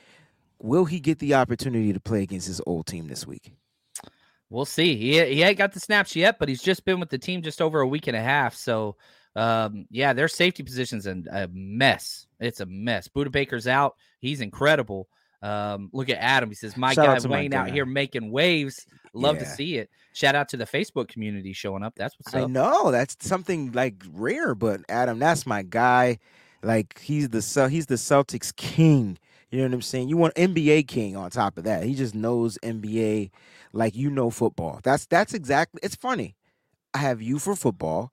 [0.61, 3.53] will he get the opportunity to play against his old team this week?
[4.49, 4.97] We'll see.
[4.97, 7.61] He, he ain't got the snaps yet, but he's just been with the team just
[7.61, 8.55] over a week and a half.
[8.55, 8.97] So
[9.37, 12.27] um, yeah, their safety position's a, a mess.
[12.41, 13.07] It's a mess.
[13.07, 13.97] Budda Baker's out.
[14.19, 15.09] He's incredible.
[15.43, 16.49] Um, look at Adam.
[16.49, 18.87] He says, My Shout guy Wayne out here making waves.
[19.13, 19.43] Love yeah.
[19.43, 19.91] to see it.
[20.15, 21.95] Shout out to the Facebook community showing up.
[21.97, 22.49] That's what's I up.
[22.49, 26.19] I know that's something like rare, but Adam, that's my guy.
[26.63, 29.19] Like he's the he's the Celtics king.
[29.51, 30.09] You know what I'm saying?
[30.09, 31.85] You want NBA king on top of that.
[31.85, 33.31] He just knows NBA
[33.75, 34.81] like you know football.
[34.83, 35.81] That's that's exactly.
[35.83, 36.35] It's funny.
[36.95, 38.13] I have you for football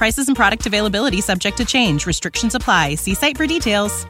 [0.00, 2.06] Prices and product availability subject to change.
[2.06, 2.94] Restrictions apply.
[2.94, 4.06] See site for details.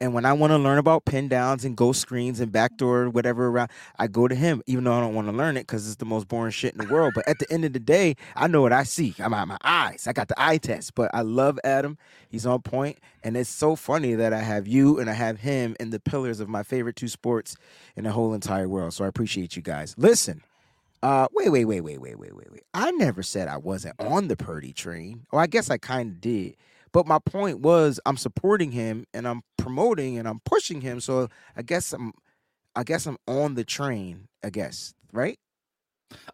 [0.00, 3.46] And when I want to learn about pin downs and ghost screens and backdoor whatever
[3.46, 5.94] around, I go to him, even though I don't want to learn it because it's
[5.94, 7.12] the most boring shit in the world.
[7.14, 9.14] But at the end of the day, I know what I see.
[9.20, 10.08] I'm out my eyes.
[10.08, 10.96] I got the eye test.
[10.96, 11.98] But I love Adam.
[12.28, 12.96] He's on point.
[12.96, 16.00] point, and it's so funny that I have you and I have him in the
[16.00, 17.54] pillars of my favorite two sports
[17.94, 18.92] in the whole entire world.
[18.92, 19.94] So I appreciate you guys.
[19.96, 20.42] Listen.
[21.02, 22.62] Uh, wait, wait, wait, wait, wait, wait, wait, wait.
[22.74, 25.26] I never said I wasn't on the Purdy train.
[25.32, 26.56] Oh, I guess I kind of did.
[26.92, 31.00] But my point was I'm supporting him and I'm promoting and I'm pushing him.
[31.00, 32.12] So I guess I'm
[32.76, 35.38] I guess I'm on the train, I guess, right?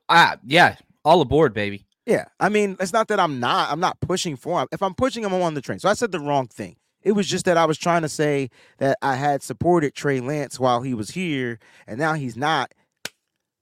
[0.08, 1.86] Ah, yeah, all aboard, baby.
[2.06, 2.24] Yeah.
[2.40, 4.68] I mean, it's not that I'm not I'm not pushing for him.
[4.72, 5.78] If I'm pushing him, I'm on the train.
[5.78, 6.76] So I said the wrong thing.
[7.02, 10.58] It was just that I was trying to say that I had supported Trey Lance
[10.58, 12.72] while he was here, and now he's not.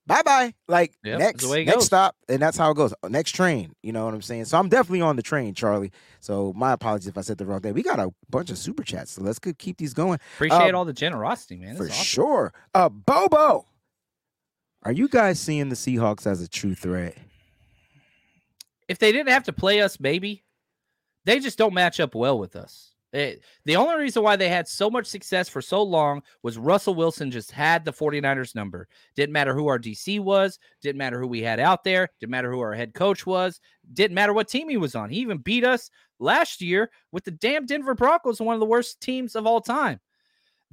[0.07, 0.55] Bye bye.
[0.69, 1.87] Like Yep, next the way it next goes.
[1.87, 2.95] stop, and that's how it goes.
[3.09, 3.73] Next train.
[3.83, 4.45] You know what I'm saying?
[4.45, 5.91] So I'm definitely on the train, Charlie.
[6.21, 7.75] So my apologies if I said the wrong thing.
[7.75, 10.21] We got a bunch of super chats, so let's keep these going.
[10.37, 11.77] Appreciate Uh, all the generosity, man.
[11.77, 12.05] for awesome.
[12.05, 12.53] sure.
[12.75, 13.67] Uh, Bobo,
[14.85, 17.17] are you guys seeing the Seahawks as a true threat?
[18.89, 20.45] If they didn't have to play us, maybe
[21.25, 22.93] they just don't match up well with us.
[23.17, 26.95] It- the only reason why they had so much success for so long was Russell
[26.95, 28.89] Wilson just had the 49ers number.
[29.15, 32.51] Didn't matter who our DC was, didn't matter who we had out there, didn't matter
[32.53, 33.59] who our head coach was,
[33.95, 35.09] didn't matter what team he was on.
[35.09, 35.89] He even beat us
[36.19, 39.99] last year with the damn Denver Broncos, one of the worst teams of all time.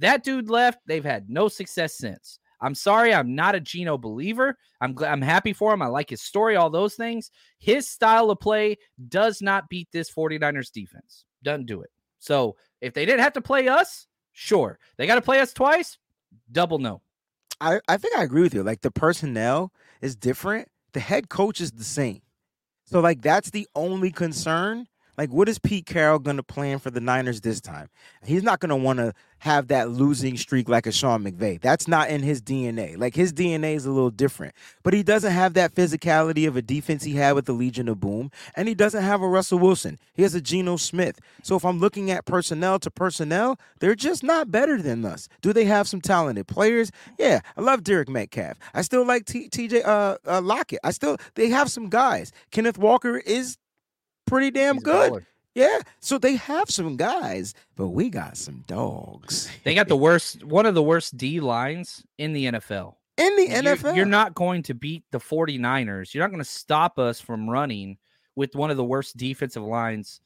[0.00, 0.80] That dude left.
[0.86, 2.38] They've had no success since.
[2.60, 4.58] I'm sorry, I'm not a Geno believer.
[4.82, 5.80] I'm I'm happy for him.
[5.80, 7.30] I like his story, all those things.
[7.58, 8.76] His style of play
[9.08, 11.24] does not beat this 49ers defense.
[11.42, 11.90] Doesn't do it.
[12.24, 14.78] So if they didn't have to play us, sure.
[14.96, 15.98] They got to play us twice,
[16.50, 17.02] double no.
[17.60, 18.62] I, I think I agree with you.
[18.62, 20.68] Like the personnel is different.
[20.94, 22.22] The head coach is the same.
[22.86, 24.86] So like that's the only concern.
[25.18, 27.90] Like what is Pete Carroll going to plan for the Niners this time?
[28.24, 29.12] He's not going to want to
[29.44, 31.60] have that losing streak like a Sean McVay.
[31.60, 32.96] That's not in his DNA.
[32.96, 34.54] Like his DNA is a little different.
[34.82, 38.00] But he doesn't have that physicality of a defense he had with the Legion of
[38.00, 39.98] Boom, and he doesn't have a Russell Wilson.
[40.14, 41.20] He has a Geno Smith.
[41.42, 45.28] So if I'm looking at personnel to personnel, they're just not better than us.
[45.42, 46.90] Do they have some talented players?
[47.18, 48.56] Yeah, I love Derek Metcalf.
[48.72, 50.80] I still like T- TJ uh, uh, Lockett.
[50.82, 52.32] I still they have some guys.
[52.50, 53.58] Kenneth Walker is
[54.26, 55.26] pretty damn He's good.
[55.54, 60.42] Yeah, so they have some guys, but we got some dogs They got the worst,
[60.44, 62.94] one of the worst D lines in the NFL.
[63.16, 63.94] in the NFL.
[63.96, 66.12] You're not going to beat the 49ers.
[66.12, 67.98] You're not going to stop us from running
[68.34, 70.20] with one of the worst defensive lines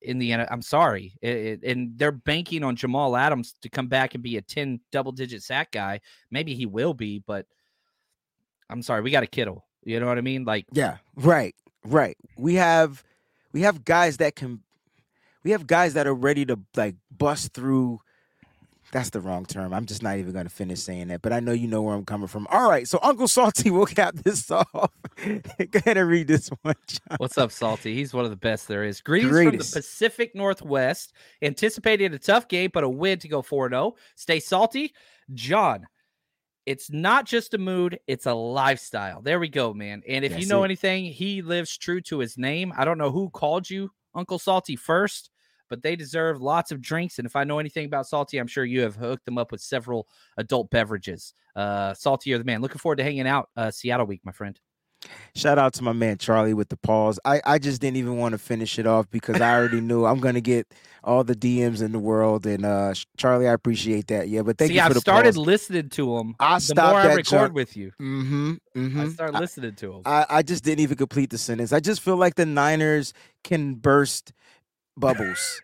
[0.00, 0.48] in the NFL.
[0.50, 1.18] I'm sorry.
[1.20, 4.78] It- it- and they're banking on Jamal Adams to come back and be a 10
[4.92, 6.00] double digit sack guy.
[6.30, 7.46] Maybe he will be, but
[8.70, 9.02] I'm sorry.
[9.02, 9.64] We got a Kittle.
[9.84, 10.44] You know what I mean?
[10.44, 11.54] Like, Yeah, right,
[11.84, 12.16] right.
[12.36, 13.02] We have
[13.52, 14.60] we have guys that can
[15.44, 18.00] we have guys that are ready to like bust through
[18.92, 19.72] that's the wrong term.
[19.72, 21.94] I'm just not even going to finish saying that, but I know you know where
[21.94, 22.46] I'm coming from.
[22.48, 24.66] All right, so Uncle Salty will cap this off.
[24.74, 24.90] Go
[25.74, 27.16] ahead and read this one, John.
[27.16, 27.94] What's up, Salty?
[27.94, 29.00] He's one of the best there is.
[29.00, 29.72] Greetings Greatest.
[29.72, 31.14] from the Pacific Northwest.
[31.40, 33.94] Anticipating a tough game, but a win to go 4 0.
[34.14, 34.92] Stay salty.
[35.32, 35.86] John,
[36.66, 39.20] it's not just a mood, it's a lifestyle.
[39.20, 40.02] There we go, man.
[40.08, 40.66] And if you know it.
[40.66, 42.72] anything, he lives true to his name.
[42.76, 45.30] I don't know who called you Uncle Salty first,
[45.68, 47.18] but they deserve lots of drinks.
[47.18, 49.60] And if I know anything about Salty, I'm sure you have hooked them up with
[49.60, 50.06] several
[50.36, 51.34] adult beverages.
[51.56, 52.62] Uh, Salty, you're the man.
[52.62, 54.58] Looking forward to hanging out uh, Seattle week, my friend.
[55.34, 57.18] Shout out to my man Charlie with the pause.
[57.24, 60.20] I, I just didn't even want to finish it off because I already knew I'm
[60.20, 60.66] gonna get
[61.02, 62.44] all the DMs in the world.
[62.46, 64.28] And uh Charlie, I appreciate that.
[64.28, 65.46] Yeah, but thank See, you for I've started pause.
[65.46, 66.34] listening to them.
[66.38, 68.52] I the stopped more I record with you, Mm-hmm.
[68.76, 69.00] mm-hmm.
[69.00, 70.02] I start listening to them.
[70.04, 71.72] I, I just didn't even complete the sentence.
[71.72, 74.32] I just feel like the Niners can burst
[74.96, 75.62] bubbles.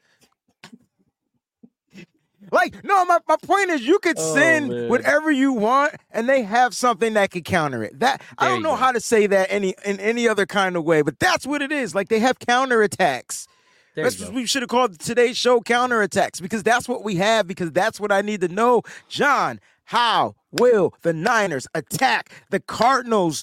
[2.51, 4.89] Like, no, my, my point is you could Oh, send man.
[4.89, 7.99] whatever you want and they have something that could counter it.
[8.01, 8.77] That I don't know go.
[8.77, 11.73] how to say that any in any other kind of way, but that's what it
[11.73, 11.95] is.
[11.95, 13.47] Like they have counterattacks.
[13.95, 17.47] There That's what we should have called today's show counterattacks because that's what we have
[17.49, 18.83] because that's what I need to know.
[19.09, 23.43] John, how will the Niners attack the Cardinals?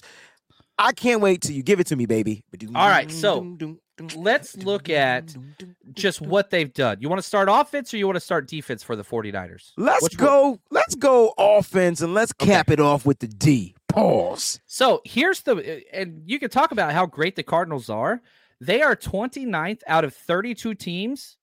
[0.78, 2.42] I can't wait till you give it to me, baby.
[2.74, 3.56] All right, so
[4.14, 5.34] let's look at
[5.92, 6.98] just what they've done.
[7.00, 9.72] You want to start offense or you want to start defense for the 49ers?
[9.76, 10.26] Let's Which one?
[10.26, 10.60] go.
[10.70, 13.74] Let's go offense and let's cap it off with the D.
[13.88, 14.60] Pause.
[14.66, 18.20] So here's the, uh, and you can talk about how great the Cardinals are.
[18.60, 21.36] They are 29th out of 32 teams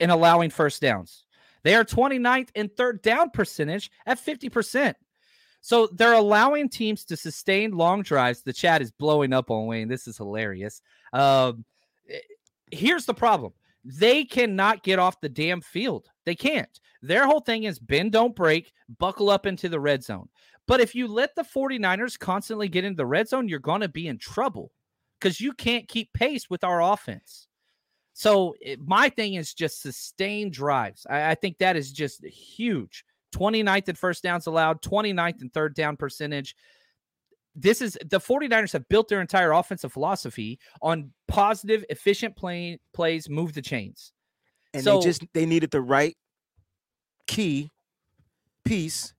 [0.00, 1.24] in allowing first downs.
[1.64, 4.94] They are 29th in third down percentage at 50%.
[5.68, 8.40] So they're allowing teams to sustain long drives.
[8.40, 9.86] The chat is blowing up on Wayne.
[9.86, 10.80] This is hilarious.
[11.12, 11.62] Um,
[12.08, 12.20] eh,
[12.70, 13.52] here's the problem
[13.84, 16.08] they cannot get off the damn field.
[16.24, 16.80] They can't.
[17.02, 20.30] Their whole thing is bend, don't break, buckle up into the red zone.
[20.66, 23.88] But if you let the 49ers constantly get into the red zone, you're going to
[23.88, 24.72] be in trouble
[25.20, 27.46] because you can't keep pace with our offense.
[28.14, 31.06] So it, my thing is just sustained drives.
[31.10, 33.04] I, I, think that is just huge.
[33.32, 36.54] 29th in first downs allowed, 29th in third down percentage.
[37.54, 43.28] This is the 49ers have built their entire offensive philosophy on positive, efficient play, plays,
[43.28, 44.12] move the chains.
[44.72, 46.16] And So- they just they needed the right
[47.26, 47.70] key
[48.64, 49.12] piece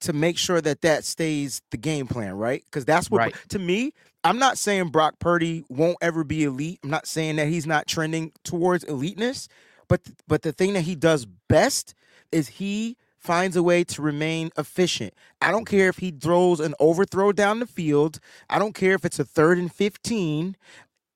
[0.00, 2.62] to make sure that that stays the game plan, right?
[2.64, 3.34] Because that's what Right.
[3.48, 3.92] to me.
[4.24, 6.80] I'm not saying Brock Purdy won't ever be elite.
[6.82, 9.48] I'm not saying that he's not trending towards eliteness,
[9.88, 11.94] but but the thing that he does best
[12.32, 12.96] is he
[13.26, 15.12] finds a way to remain efficient.
[15.42, 18.20] I don't care if he throws an overthrow down the field.
[18.48, 20.56] I don't care if it's a third and 15.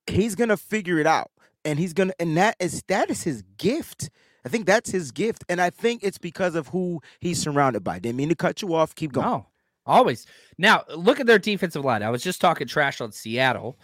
[0.08, 1.30] He's going to figure it out.
[1.64, 4.10] And he's going to and that is that is his gift.
[4.44, 7.98] I think that's his gift and I think it's because of who he's surrounded by.
[7.98, 8.94] Didn't mean to cut you off.
[8.94, 9.26] Keep going.
[9.26, 9.46] No,
[9.84, 10.26] always.
[10.56, 12.02] Now, look at their defensive line.
[12.02, 13.78] I was just talking trash on Seattle.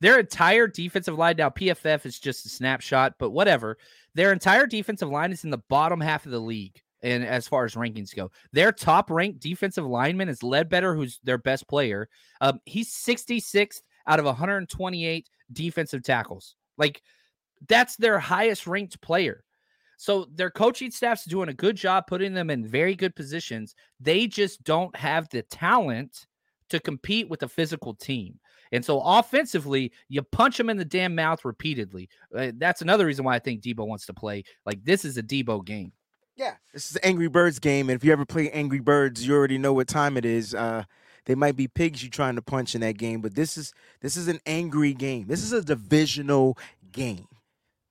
[0.00, 3.76] Their entire defensive line, now PFF is just a snapshot, but whatever.
[4.14, 6.80] Their entire defensive line is in the bottom half of the league.
[7.06, 11.38] And as far as rankings go, their top ranked defensive lineman is Ledbetter, who's their
[11.38, 12.08] best player.
[12.40, 16.56] Um, he's 66th out of 128 defensive tackles.
[16.76, 17.00] Like,
[17.68, 19.44] that's their highest ranked player.
[19.98, 23.76] So their coaching staff's doing a good job putting them in very good positions.
[24.00, 26.26] They just don't have the talent
[26.70, 28.40] to compete with a physical team.
[28.72, 32.08] And so offensively, you punch them in the damn mouth repeatedly.
[32.36, 34.42] Uh, that's another reason why I think Deebo wants to play.
[34.66, 35.92] Like this is a Deebo game.
[36.36, 39.34] Yeah, this is an Angry Birds game, and if you ever play Angry Birds, you
[39.34, 40.54] already know what time it is.
[40.54, 40.84] Uh,
[41.24, 44.16] they might be pigs you're trying to punch in that game, but this is this
[44.16, 45.26] is an angry game.
[45.26, 46.58] This is a divisional
[46.92, 47.26] game.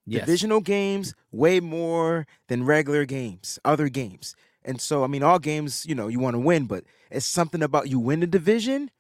[0.06, 0.26] Yes.
[0.26, 4.36] Divisional games way more than regular games, other games.
[4.64, 7.64] And so, I mean, all games, you know, you want to win, but it's something
[7.64, 8.92] about you win the division,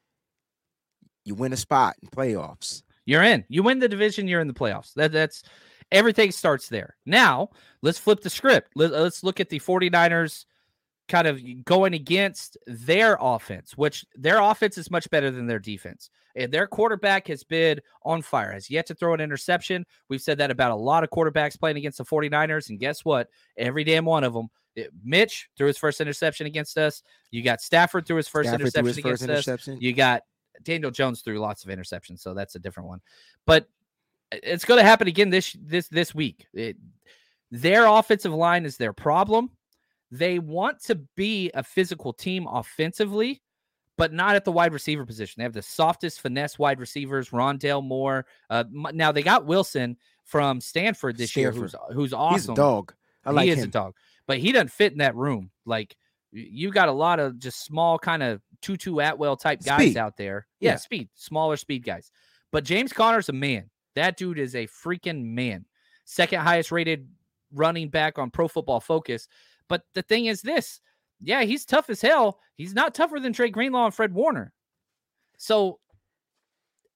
[1.24, 2.82] you win a spot in playoffs.
[3.06, 3.46] You're in.
[3.50, 4.93] You win the division, you're in the playoffs.
[4.96, 5.43] That that's
[5.92, 6.96] everything starts there.
[7.06, 7.50] Now,
[7.82, 8.72] let's flip the script.
[8.76, 10.46] Let, uh, us look at the 49ers
[11.08, 16.10] kind of going against their offense, which their offense is much better than their defense.
[16.36, 19.86] And their quarterback has been on fire, has yet to throw an interception.
[20.10, 22.70] We've said that about a lot of quarterbacks playing against the 49ers.
[22.70, 23.30] And guess what?
[23.56, 24.50] Every damn one of them.
[24.76, 27.02] it- Mitch threw his first interception against us.
[27.32, 29.30] You got Stafford threw his first Stafford interception his first against us.
[29.48, 29.78] interception.
[29.82, 30.24] You got
[30.64, 33.00] Daniel Jones threw lots of interceptions, so that's a different one.
[33.46, 33.70] But
[34.32, 36.45] it's going to happen again this this this week.
[36.53, 36.78] It,
[37.51, 39.51] their offensive line is their problem.
[40.11, 43.41] They want to be a physical team offensively,
[43.97, 45.36] but not at the wide receiver position.
[45.39, 48.26] They have the softest finesse wide receivers, Rondale Moore.
[48.49, 52.36] Uh, now they got Wilson from Stanford this year, who's who's awesome.
[52.36, 52.93] He's a dog.
[53.26, 53.65] I like he is him.
[53.69, 53.95] a dog,
[54.28, 55.49] but he doesn't fit in that room.
[55.65, 55.95] Like
[56.32, 59.97] you got a lot of just small kind of Tutu Atwell type guys Speed.
[59.97, 60.47] out there.
[60.59, 60.78] Yeah, Yeah.
[60.78, 62.11] speed, smaller speed guys.
[62.51, 63.69] But James Conner's a man.
[63.96, 65.66] That dude is a freaking man.
[66.06, 67.10] Second highest rated
[67.52, 69.28] running back on Pro Football Focus.
[69.68, 70.82] But the thing is this,
[71.22, 72.39] yeah, he's tough as hell.
[72.56, 74.54] He's not tougher than Dre Greenlaw and Fred Warner.
[75.38, 75.80] So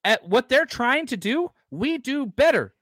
[0.03, 2.73] at what they're trying to do, we do better.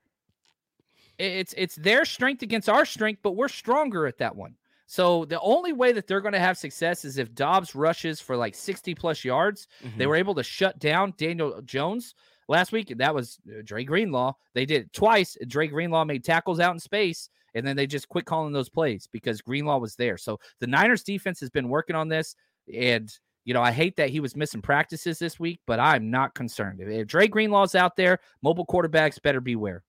[1.18, 4.56] It's it's their strength against our strength, but we're stronger at that one.
[4.86, 8.38] So the only way that they're going to have success is if Dobbs rushes for
[8.38, 9.68] like 60 plus yards.
[9.82, 10.08] They Mhm.
[10.08, 12.14] were able to shut down Daniel Jones
[12.48, 12.94] last week.
[12.98, 14.34] That was uh, Dre Greenlaw.
[14.54, 15.38] They did it twice.
[15.48, 19.08] Dre Greenlaw made tackles out in space, and then they just quit calling those plays
[19.12, 20.18] because Greenlaw was there.
[20.18, 22.36] So the Niners defense has been working on this,
[22.74, 23.12] and
[23.46, 26.82] you know I hate that he was missing practices this week, but I'm not concerned.
[26.82, 29.84] If, if Dre Greenlaw's out there, mobile quarterbacks better beware.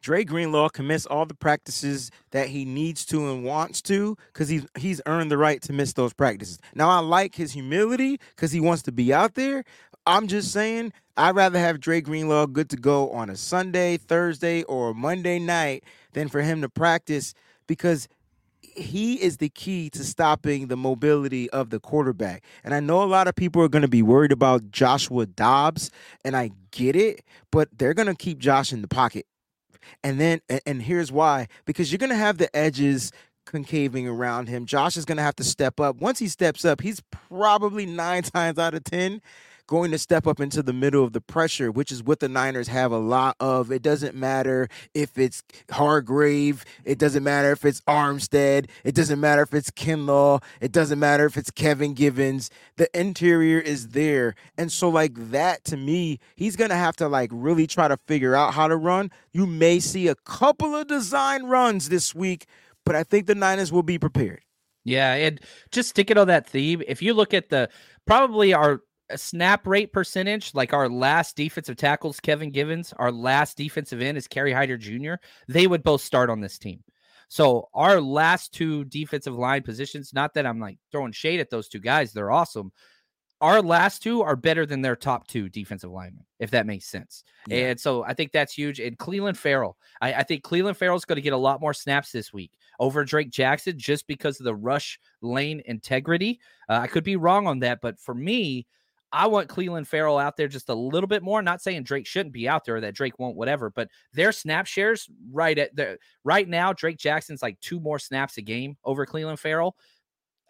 [0.00, 4.48] Dre Greenlaw can miss all the practices that he needs to and wants to because
[4.48, 6.58] he's he's earned the right to miss those practices.
[6.74, 9.64] Now I like his humility because he wants to be out there.
[10.06, 14.64] I'm just saying I'd rather have Dre Greenlaw good to go on a Sunday, Thursday,
[14.64, 15.84] or Monday night
[16.14, 17.34] than for him to practice
[17.68, 18.08] because
[18.62, 22.44] he is the key to stopping the mobility of the quarterback.
[22.64, 25.90] And I know a lot of people are going to be worried about Joshua Dobbs,
[26.24, 29.26] and I get it, but they're going to keep Josh in the pocket
[30.04, 33.12] And then, and, here's why because you're going to have the edges
[33.46, 34.66] concaving around him.
[34.66, 35.96] Josh is going to have to step up.
[35.96, 39.20] Once he steps up, he's probably nine times out of 10
[39.72, 42.68] going to step up into the middle of the pressure, which is what the Niners
[42.68, 43.72] have a lot of.
[43.72, 49.40] It doesn't matter if it's Hargrave, it doesn't matter if it's Armstead, it doesn't matter
[49.40, 52.50] if it's Kinlaw, it doesn't matter if it's Kevin Givens.
[52.76, 54.34] The interior is there.
[54.58, 58.34] And so, like that to me, he's gonna have to like really try to figure
[58.34, 59.10] out how to run.
[59.32, 62.44] You may see a couple of design runs this week,
[62.84, 64.42] but I think the Niners will be prepared.
[64.84, 67.70] Yeah, and just sticking on that theme, if you look at the
[68.06, 68.82] probably our
[69.12, 74.18] a snap rate percentage, like our last defensive tackles, Kevin Givens, our last defensive end
[74.18, 75.14] is Kerry Hyder Jr.,
[75.48, 76.82] they would both start on this team.
[77.28, 81.68] So our last two defensive line positions, not that I'm like throwing shade at those
[81.68, 82.72] two guys, they're awesome.
[83.40, 87.24] Our last two are better than their top two defensive linemen, if that makes sense.
[87.48, 87.70] Yeah.
[87.70, 88.80] And so I think that's huge.
[88.80, 92.12] And Clelin Ferrell, I, I think Clelin Ferrell's going to get a lot more snaps
[92.12, 96.38] this week over Drake Jackson just because of the rush lane integrity.
[96.68, 98.66] Uh, I could be wrong on that, but for me,
[99.12, 101.42] I want Clelin Ferrell out there just a little bit more.
[101.42, 105.08] Not saying Drake shouldn't be out there, that Drake won't, whatever, but their snap shares
[105.30, 109.38] right at the right now, Drake Jackson's like two more snaps a game over Clelin
[109.38, 109.76] Ferrell.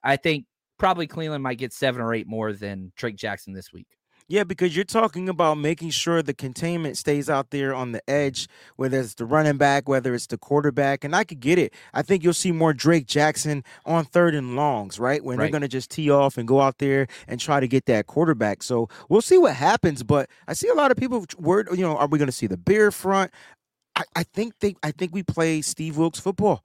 [0.05, 0.47] I think
[0.79, 3.89] probably Clelin might get seven or eight more than Drake Jackson this week.
[4.33, 8.49] Yeah, because you're talking about making sure the containment stays out there on the edge,
[8.76, 11.05] whether it's the running back, whether it's the quarterback.
[11.05, 11.74] And I could get it.
[11.93, 15.22] I think you'll see more Drake Jackson on third and longs, right?
[15.22, 15.45] When right.
[15.45, 18.07] they're going to just tee off and go out there and try to get that
[18.07, 18.62] quarterback.
[18.62, 20.03] So we'll see what happens.
[20.03, 22.47] But I see a lot of people word, you know, are we going to see
[22.47, 23.33] the beer front?
[23.97, 26.64] I, I think they I think we play Steve Wilks football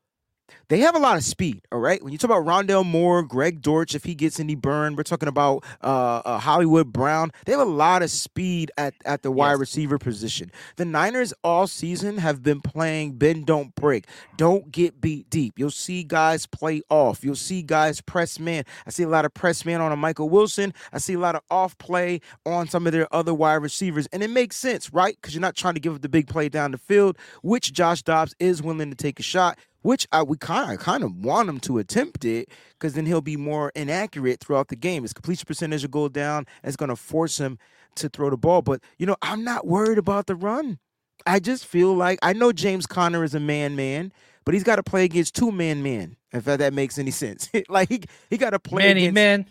[0.69, 2.03] they have a lot of speed, all right?
[2.03, 5.29] When you talk about Rondale Moore, Greg Dortch, if he gets any burn, we're talking
[5.29, 7.31] about uh, uh, Hollywood Brown.
[7.45, 9.59] They have a lot of speed at, at the wide yes.
[9.59, 10.51] receiver position.
[10.75, 15.57] The Niners all season have been playing bend, don't break, don't get beat deep.
[15.57, 17.23] You'll see guys play off.
[17.23, 18.63] You'll see guys press man.
[18.85, 20.73] I see a lot of press man on a Michael Wilson.
[20.91, 24.07] I see a lot of off play on some of their other wide receivers.
[24.11, 25.15] And it makes sense, right?
[25.15, 28.03] Because you're not trying to give up the big play down the field, which Josh
[28.03, 31.47] Dobbs is willing to take a shot which I we kind of kind of want
[31.47, 35.03] him to attempt it because then he'll be more inaccurate throughout the game.
[35.03, 36.39] His completion percentage will go down.
[36.61, 37.57] And It's going to force him
[37.95, 38.61] to throw the ball.
[38.61, 40.79] But you know, I'm not worried about the run.
[41.25, 44.11] I just feel like I know James Conner is a man man,
[44.43, 46.17] but he's got to play against two man man.
[46.33, 49.45] If that makes any sense, like he he got to play Manny against, man.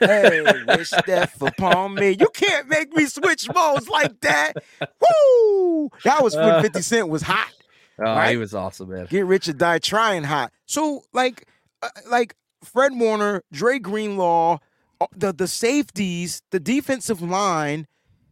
[0.00, 0.42] hey,
[0.76, 2.16] wish death upon me.
[2.18, 4.54] You can't make me switch modes like that.
[4.80, 5.90] Woo!
[6.02, 7.52] That was when uh, 50 Cent was hot.
[7.98, 8.30] Oh, right?
[8.30, 9.06] he was awesome, man.
[9.06, 10.52] Get rich or die trying hot.
[10.66, 11.46] So like,
[11.82, 14.58] uh, like Fred Warner, Dre Greenlaw,
[15.00, 17.86] uh, the the safeties, the defensive line,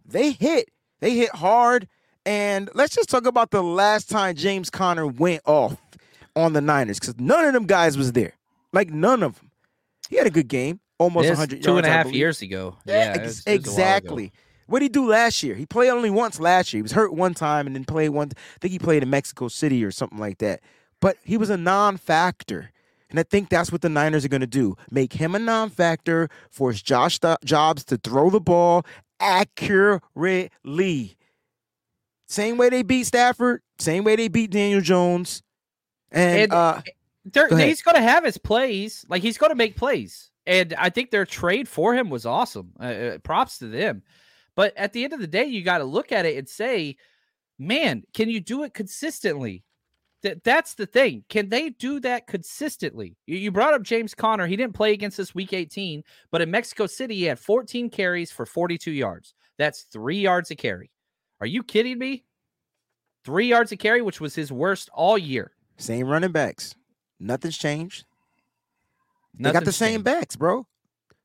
[0.05, 0.71] they hit.
[1.01, 1.89] They hit hard.
[2.25, 5.77] And let's just talk about the last time James Conner went off
[6.35, 8.33] on the Niners because none of them guys was there.
[8.73, 9.51] Like none of them.
[10.11, 12.77] He had a good game, almost 100 two yards, and a half years ago.
[12.85, 14.33] Yeah, yeah ex- exactly.
[14.67, 15.55] What did he do last year?
[15.55, 16.79] He played only once last year.
[16.79, 18.31] He was hurt one time and then played one.
[18.35, 20.61] I think he played in Mexico City or something like that.
[21.01, 22.73] But he was a non-factor.
[23.09, 24.77] And I think that's what the Niners are going to do.
[24.91, 28.85] Make him a non-factor, force Josh Dobbs to throw the ball
[29.21, 31.17] accurately.
[32.29, 35.43] Same way they beat Stafford, same way they beat Daniel Jones.
[36.11, 36.83] And, and uh,
[37.31, 39.05] go he's going to have his plays.
[39.09, 40.31] Like he's going to make plays.
[40.47, 42.73] And I think their trade for him was awesome.
[42.81, 44.03] Uh, uh props to them.
[44.57, 46.97] But at the end of the day, you got to look at it and say,
[47.59, 49.63] man, can you do it consistently?
[50.23, 51.25] That that's the thing.
[51.29, 53.17] Can they do that consistently?
[53.27, 54.47] You, you brought up James Conner.
[54.47, 56.03] He didn't play against us week 18,
[56.33, 59.35] but in Mexico City, he had 14 carries for 42 yards.
[59.59, 60.91] That's three yards a carry.
[61.41, 62.25] Are you kidding me?
[63.25, 65.53] Three yards a carry, which was his worst all year.
[65.77, 66.75] Same running backs.
[67.21, 68.07] Nothing's changed.
[69.35, 70.05] Nothing's they got the same changed.
[70.05, 70.67] backs, bro.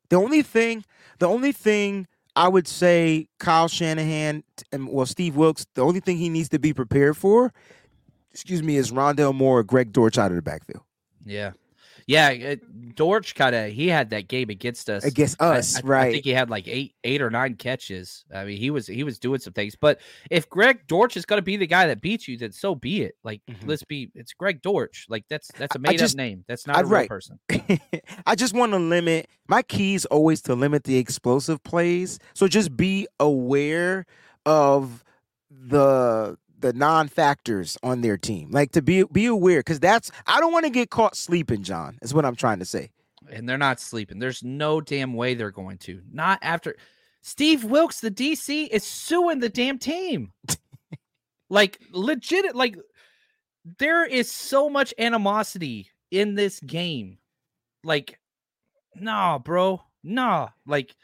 [0.09, 0.83] The only thing,
[1.19, 5.65] the only thing I would say Kyle Shanahan and well Steve Wilks.
[5.75, 7.53] The only thing he needs to be prepared for,
[8.31, 10.83] excuse me, is Rondale Moore or Greg Dortch out of the backfield.
[11.25, 11.51] Yeah,
[12.07, 15.03] yeah, it, Dortch kind of he had that game against us.
[15.03, 16.07] Against us, I, I, right?
[16.07, 18.25] I think he had like eight, eight or nine catches.
[18.33, 19.75] I mean, he was he was doing some things.
[19.75, 19.99] But
[20.29, 23.03] if Greg Dortch is going to be the guy that beats you, then so be
[23.03, 23.15] it.
[23.23, 23.67] Like, mm-hmm.
[23.67, 24.11] let's be.
[24.15, 25.05] It's Greg Dortch.
[25.09, 26.43] Like that's that's a made just, up name.
[26.47, 27.09] That's not a real right.
[27.09, 27.39] person.
[28.25, 32.19] I just want to limit my keys always to limit the explosive plays.
[32.33, 34.05] So just be aware
[34.45, 35.03] of
[35.49, 38.51] the the non-factors on their team.
[38.51, 41.97] Like to be be aware because that's I don't want to get caught sleeping, John.
[42.01, 42.91] Is what I'm trying to say.
[43.31, 44.19] And they're not sleeping.
[44.19, 46.01] There's no damn way they're going to.
[46.11, 46.75] Not after
[47.21, 50.33] Steve Wilks, the DC, is suing the damn team.
[51.49, 52.77] like legit, like
[53.77, 57.17] there is so much animosity in this game.
[57.83, 58.19] Like,
[58.95, 59.81] nah, bro.
[60.03, 60.49] Nah.
[60.65, 60.95] Like,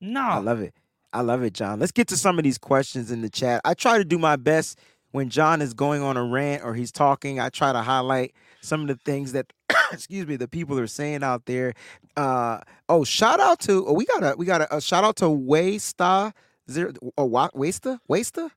[0.00, 0.36] nah.
[0.36, 0.74] I love it.
[1.12, 1.80] I love it, John.
[1.80, 3.60] Let's get to some of these questions in the chat.
[3.64, 4.78] I try to do my best
[5.12, 7.40] when John is going on a rant or he's talking.
[7.40, 9.52] I try to highlight some of the things that,
[9.92, 11.74] excuse me, the people are saying out there.
[12.16, 15.16] Uh, oh, shout out to oh, we got a we got a, a shout out
[15.16, 16.32] to Wasta
[16.70, 18.50] zero oh Wa- Wasta Wasta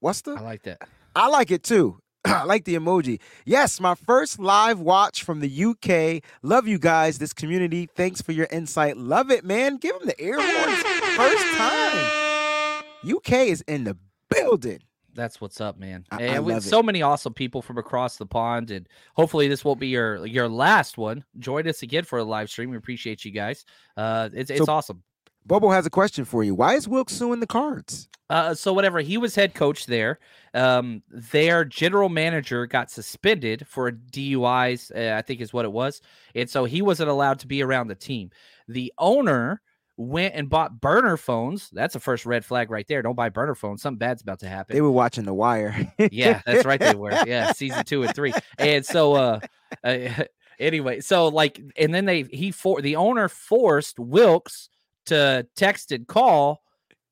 [0.00, 0.36] Wasta.
[0.38, 0.82] I like that.
[1.14, 1.98] I like it too.
[2.24, 3.20] I like the emoji.
[3.44, 6.22] Yes, my first live watch from the UK.
[6.42, 7.88] Love you guys, this community.
[7.94, 8.96] Thanks for your insight.
[8.96, 9.76] Love it, man.
[9.76, 10.95] Give them the air horns.
[11.16, 12.84] First time.
[13.06, 13.96] UK is in the
[14.28, 14.80] building.
[15.14, 16.04] That's what's up, man.
[16.10, 16.68] I- I and with love it.
[16.68, 20.46] so many awesome people from across the pond, and hopefully this won't be your your
[20.48, 21.24] last one.
[21.38, 22.70] Join us again for a live stream.
[22.70, 23.64] We appreciate you guys.
[23.96, 25.02] Uh, it's it's So- awesome.
[25.46, 26.54] Bobo has a question for you.
[26.56, 28.08] Why is Wilks suing the cards?
[28.28, 30.18] Uh, so whatever, he was head coach there.
[30.54, 35.70] Um, their general manager got suspended for a DUIs, uh, I think is what it
[35.70, 36.02] was,
[36.34, 38.30] and so he wasn't allowed to be around the team.
[38.66, 39.62] The owner
[39.96, 41.70] went and bought burner phones.
[41.72, 43.02] That's a first red flag right there.
[43.02, 43.82] Don't buy burner phones.
[43.82, 44.74] Something bad's about to happen.
[44.74, 45.92] They were watching The Wire.
[46.12, 46.80] yeah, that's right.
[46.80, 47.12] They were.
[47.26, 48.32] Yeah, season two and three.
[48.58, 49.40] And so, uh,
[49.82, 50.24] uh
[50.58, 54.68] anyway, so like, and then they he for the owner forced Wilks
[55.06, 56.62] to text and call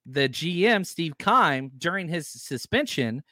[0.06, 3.22] the GM Steve Keim during his suspension,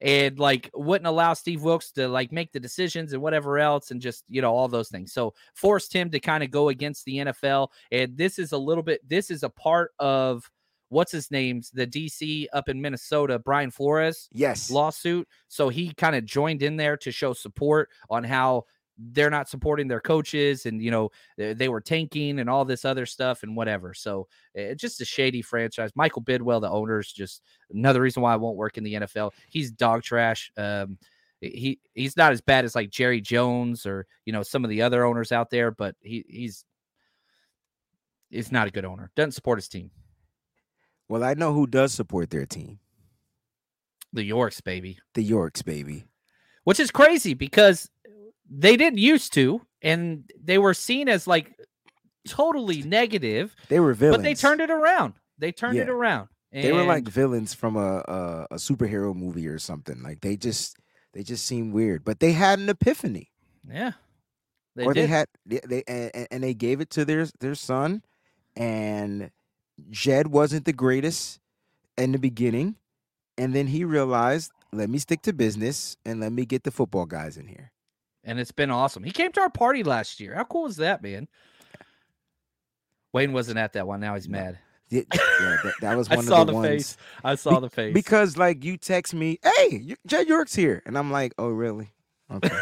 [0.00, 4.00] and like wouldn't allow Steve Wilks to like make the decisions and whatever else, and
[4.00, 5.12] just you know all those things.
[5.12, 8.82] So forced him to kind of go against the NFL, and this is a little
[8.82, 9.06] bit.
[9.08, 10.50] This is a part of.
[10.88, 14.70] What's his name's the DC up in Minnesota, Brian Flores yes.
[14.70, 15.26] lawsuit.
[15.48, 18.66] So he kind of joined in there to show support on how
[18.98, 23.06] they're not supporting their coaches and you know they, were tanking and all this other
[23.06, 23.92] stuff and whatever.
[23.94, 25.90] So it's just a shady franchise.
[25.94, 29.32] Michael Bidwill, the owner's just another reason why I won't work in the NFL.
[29.50, 30.50] He's dog trash.
[30.56, 30.98] Um,
[31.40, 34.82] he he's not as bad as like Jerry Jones or you know some of the
[34.82, 36.64] other owners out there, but he he's
[38.30, 39.10] he's not a good owner.
[39.16, 39.90] Doesn't support his team.
[41.08, 42.80] Well, I know who does support their team.
[44.12, 44.98] The Yorks, baby.
[45.14, 46.06] The Yorks, baby.
[46.64, 47.88] which is crazy because
[48.50, 51.52] they didn't used to, and they were seen as like
[52.28, 54.18] totally negative, They were villains.
[54.18, 55.14] but they turned it around.
[55.38, 55.92] They turned it Yeah.
[55.92, 56.28] around.
[56.52, 60.02] They were like villains from a, a a superhero movie or something.
[60.02, 60.76] Like they just
[61.12, 62.02] they just seem weird.
[62.04, 63.30] But they had an epiphany.
[63.68, 63.92] yeah,
[64.74, 65.02] they or did.
[65.02, 68.02] they had they, they and, and- and they gave it to their their son
[68.56, 69.30] and
[69.90, 71.38] jed wasn't the greatest
[71.98, 72.76] in the beginning
[73.36, 77.04] and then he realized let me stick to business and let me get the football
[77.04, 77.70] guys in here
[78.26, 79.02] and it's been awesome.
[79.04, 80.34] He came to our party last year.
[80.34, 81.28] How cool was that, man?
[83.14, 84.00] Wayne wasn't at that one.
[84.00, 84.58] Now he's mad.
[84.90, 86.96] yeah, yeah, that, that was I one saw of the, the ones face.
[87.24, 87.94] I saw the face.
[87.94, 91.90] because like you text me hey you- jed york's here and i'm like oh really
[92.32, 92.56] okay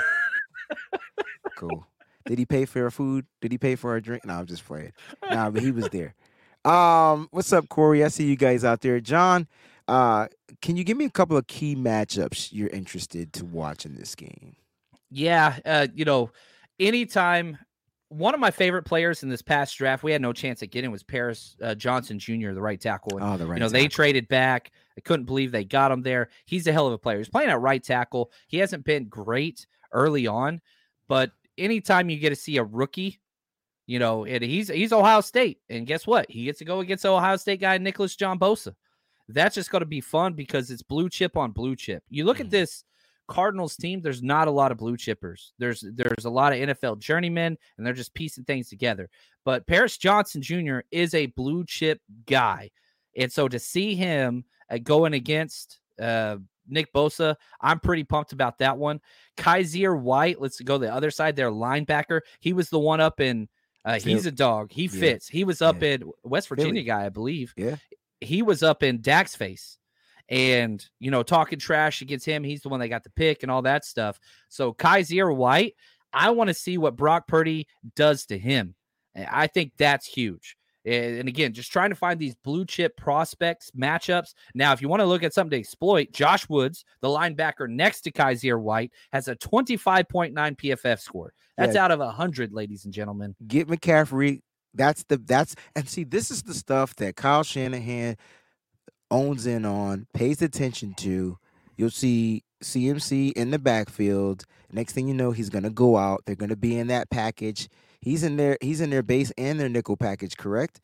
[1.56, 1.86] cool
[2.24, 4.64] did he pay for our food did he pay for our drink no i'm just
[4.64, 4.92] playing
[5.30, 6.14] nah but he was there
[6.64, 9.46] um what's up corey i see you guys out there john
[9.88, 10.26] uh
[10.62, 14.14] can you give me a couple of key matchups you're interested to watch in this
[14.14, 14.56] game
[15.14, 16.30] Yeah, uh, you know,
[16.80, 17.58] anytime
[18.08, 20.90] one of my favorite players in this past draft, we had no chance at getting
[20.90, 23.18] was Paris uh, Johnson Jr., the right tackle.
[23.18, 24.72] And, oh the right you know, they traded back.
[24.96, 26.28] I couldn't believe they got him there.
[26.46, 27.18] He's a hell of a player.
[27.18, 28.30] He's playing at right tackle.
[28.48, 30.60] He hasn't been great early on,
[31.08, 33.20] but anytime you get to see a rookie,
[33.86, 36.30] you know, and he's he's Ohio State, and guess what?
[36.30, 38.74] He gets to go against Ohio State guy Nicholas John Bosa.
[39.28, 42.02] That's just going to be fun because it's blue chip on blue chip.
[42.10, 42.50] You look at Mhm.
[42.50, 42.84] this
[43.26, 44.00] Cardinals team.
[44.00, 45.50] There's not a lot of blue chippers.
[45.58, 49.08] There's there's a lot of NFL journeymen, and they're just piecing things together.
[49.44, 50.80] But Paris Johnson Jr.
[50.90, 52.70] is a blue chip guy,
[53.16, 56.36] and so to see him uh, going against uh,
[56.68, 59.00] Nick Bosa, I'm pretty pumped about that one.
[59.36, 61.36] Kyzir White, let's go the other side.
[61.36, 63.48] Their linebacker, he was the one up in.
[63.86, 64.72] Uh, he's a dog.
[64.72, 65.28] He yeah, fits.
[65.28, 65.90] He was up yeah.
[65.90, 66.62] in West Philly.
[66.62, 67.52] Virginia guy, I believe.
[67.54, 67.76] Yeah.
[68.22, 69.76] He was up in Dak's face
[70.28, 72.44] and you know talking trash against him.
[72.44, 74.18] He's the one that got the pick and all that stuff.
[74.48, 75.74] So Kyzir White,
[76.12, 77.66] I want to see what Brock Purdy
[77.96, 78.74] does to him.
[79.16, 80.56] I think that's huge.
[80.86, 84.34] And again, just trying to find these blue chip prospects matchups.
[84.54, 88.02] Now, if you want to look at something to exploit, Josh Woods, the linebacker next
[88.02, 91.32] to Kyzir White, has a 25.9 PFF score.
[91.56, 91.84] That's Yeah.
[91.84, 93.34] out of 100, ladies and gentlemen.
[93.46, 94.42] get McCaffrey.
[94.74, 98.16] That's the that's and see this is the stuff that Kyle Shanahan
[99.14, 101.38] owns in on, pays attention to.
[101.76, 104.44] You'll see CMC in the backfield.
[104.72, 106.22] Next thing you know, he's gonna go out.
[106.26, 107.68] They're gonna be in that package.
[108.00, 110.80] He's in their he's in their base and their nickel package, correct?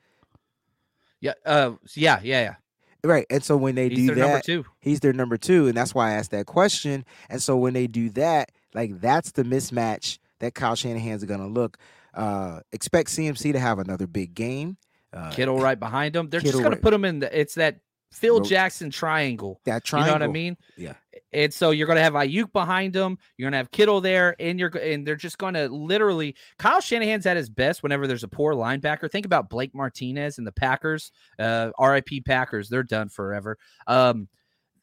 [1.20, 1.32] Yeah.
[1.44, 2.20] Uh, yeah.
[2.22, 2.42] Yeah.
[2.42, 2.54] Yeah.
[3.02, 3.26] Right.
[3.30, 4.64] And so when they He's do their that, number two.
[4.80, 5.66] he's their number two.
[5.68, 7.04] And that's why I asked that question.
[7.28, 11.46] And so when they do that, like that's the mismatch that Kyle Shanahan's going to
[11.46, 11.76] look.
[12.14, 14.76] Uh, expect CMC to have another big game.
[15.12, 16.28] Uh, Kittle right behind him.
[16.30, 17.38] They're Kittle just going right- to put him in the.
[17.40, 17.80] It's that
[18.12, 19.60] Phil Jackson triangle.
[19.64, 20.14] that triangle.
[20.14, 20.56] You know what I mean?
[20.76, 20.94] Yeah.
[21.32, 23.16] And so you're going to have Aiyuk behind him.
[23.36, 26.34] You're going to have Kittle there, and you're and they're just going to literally.
[26.58, 29.08] Kyle Shanahan's at his best whenever there's a poor linebacker.
[29.10, 31.12] Think about Blake Martinez and the Packers.
[31.38, 32.22] Uh, R.I.P.
[32.22, 32.68] Packers.
[32.68, 33.58] They're done forever.
[33.86, 34.28] Um,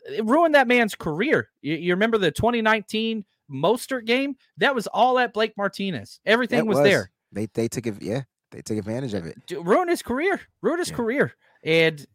[0.05, 1.49] it ruined that man's career.
[1.61, 4.37] You, you remember the 2019 Mostert game?
[4.57, 6.21] That was all at Blake Martinez.
[6.25, 7.11] Everything That was, there.
[7.33, 8.01] They they took it.
[8.01, 8.21] Yeah,
[8.51, 9.35] they took advantage of it.
[9.51, 10.95] Ruined his career, Ruined his Yeah.
[10.95, 11.33] career,
[11.65, 12.05] and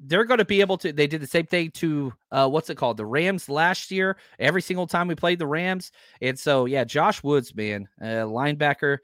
[0.00, 0.92] they're going to be able to.
[0.92, 4.16] They did the same thing to uh, what's it called, the Rams last year.
[4.38, 8.98] Every single time we played the Rams, and so yeah, Josh Woods, man, uh, linebacker,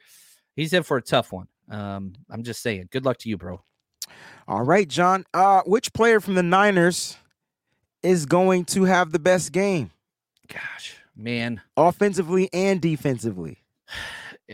[0.55, 1.49] he's in for a tough one.
[1.70, 3.62] Um, I'm just saying, good luck to you, bro.
[4.47, 5.24] All right, John.
[5.32, 7.16] Uh, which player from the Niners
[8.03, 9.90] is going to have the best game,
[10.49, 13.59] Gosh, man, offensively and defensively?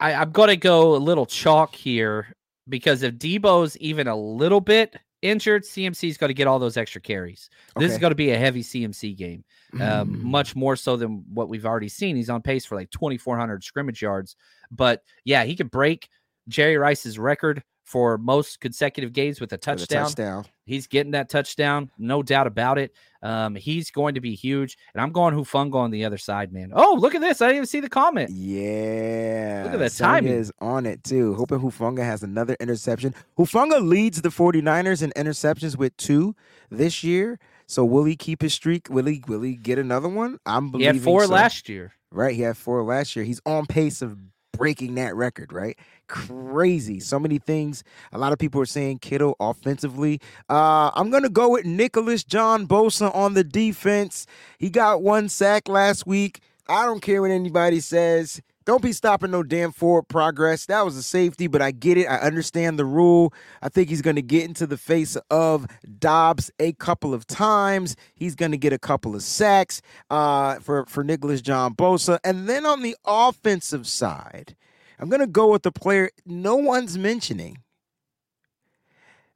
[0.00, 2.34] I, I'm going to go a little chalk here
[2.68, 7.00] because if Deebo's even a little bit injured, CMC's going to get all those extra
[7.00, 7.48] carries.
[7.76, 9.44] This is going to be a heavy CMC game.
[9.80, 9.80] um,
[10.16, 10.20] Mm.
[10.22, 12.14] much more so than what we've already seen.
[12.16, 14.36] He's on pace for like 2,400 scrimmage yards.
[14.70, 16.08] But yeah, he could break
[16.48, 20.04] Jerry Rice's record for most consecutive games with a touchdown.
[20.04, 20.44] touchdown.
[20.64, 22.94] He's getting that touchdown, no doubt about it.
[23.22, 24.78] Um, he's going to be huge.
[24.94, 26.70] And I'm going Hufanga on the other side, man.
[26.74, 27.42] Oh, look at this.
[27.42, 28.30] I didn't even see the comment.
[28.30, 29.62] Yeah.
[29.64, 30.32] Look at that timing.
[30.32, 31.34] is on it too.
[31.34, 33.14] Hoping Hufanga has another interception.
[33.38, 36.34] Hufanga leads the 49ers in interceptions with two
[36.70, 37.38] this year.
[37.66, 38.88] So will he keep his streak?
[38.90, 40.38] Will he will he get another one?
[40.46, 41.32] I'm He believing had four so.
[41.32, 41.92] last year.
[42.10, 42.34] Right.
[42.34, 43.24] He had four last year.
[43.24, 44.18] He's on pace of
[44.52, 45.78] breaking that record, right?
[46.12, 47.00] Crazy.
[47.00, 47.82] So many things.
[48.12, 50.20] A lot of people are saying Kittle offensively.
[50.50, 54.26] Uh, I'm gonna go with Nicholas John Bosa on the defense.
[54.58, 56.40] He got one sack last week.
[56.68, 58.42] I don't care what anybody says.
[58.66, 60.66] Don't be stopping no damn forward progress.
[60.66, 62.04] That was a safety, but I get it.
[62.04, 63.32] I understand the rule.
[63.62, 65.66] I think he's going to get into the face of
[65.98, 67.96] Dobbs a couple of times.
[68.14, 72.50] He's going to get a couple of sacks uh, for for Nicholas John Bosa, and
[72.50, 74.54] then on the offensive side,
[75.02, 77.58] I'm going to go with the player no one's mentioning.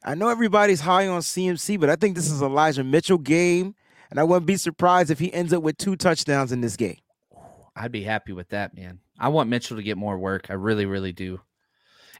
[0.04, 3.74] I know everybody's high on CMC, but I think this is Elijah Mitchell game,
[4.08, 6.98] and I wouldn't be surprised if he ends up with two touchdowns in this game.
[7.74, 9.00] I'd be happy with that, man.
[9.18, 10.46] I want Mitchell to get more work.
[10.50, 11.40] I really, really do.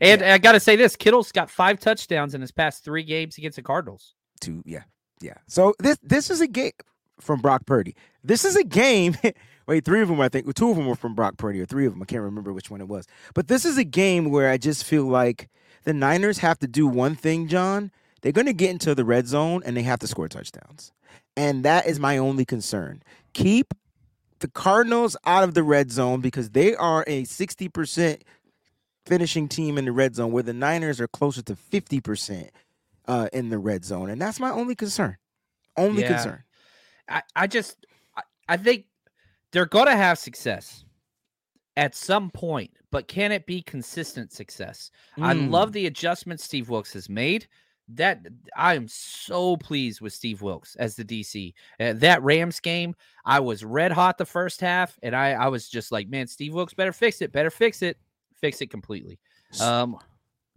[0.01, 3.39] And I got to say this Kittle's got five touchdowns in his past three games
[3.39, 4.15] against the Cardinals.
[4.41, 4.83] Two, yeah,
[5.21, 5.35] yeah.
[5.47, 6.73] So this this is a game
[7.21, 7.95] from Brock Purdy.
[8.25, 9.17] This is a game.
[9.67, 10.53] Wait, three of them, I think.
[10.55, 12.03] Two of them were from Brock Purdy, or three of them.
[12.03, 13.07] I can't remember which one it was.
[13.35, 15.49] But this is a game where I just feel like
[15.85, 17.91] the Niners have to do one thing, John.
[18.23, 20.93] They're going to get into the red zone and they have to score touchdowns.
[21.37, 23.03] And that is my only concern.
[23.35, 23.75] Keep
[24.41, 28.23] the Cardinals out of the red zone because they are a 60%
[29.05, 32.49] finishing team in the red zone, where the Niners are closer to 50%
[33.07, 34.11] uh, in the red zone.
[34.11, 35.17] And that's my only concern.
[35.77, 36.09] Only Yeah.
[36.15, 36.45] concern.
[37.09, 37.87] I, I just,
[38.17, 38.87] I, I think
[39.57, 40.85] they're going to have success
[41.79, 44.91] at some point, but can it be consistent success?
[45.17, 45.51] I Mm.
[45.51, 47.47] love the adjustments Steve Wilks has made.
[47.89, 48.21] That
[48.55, 51.55] I am so pleased with Steve Wilks as the DC.
[51.81, 52.95] Uh, that Rams game,
[53.25, 56.53] I was red hot the first half, and I, I was just like, man, Steve
[56.53, 57.97] Wilks better fix it, better fix it,
[58.35, 59.19] fix it completely.
[59.59, 59.97] Um,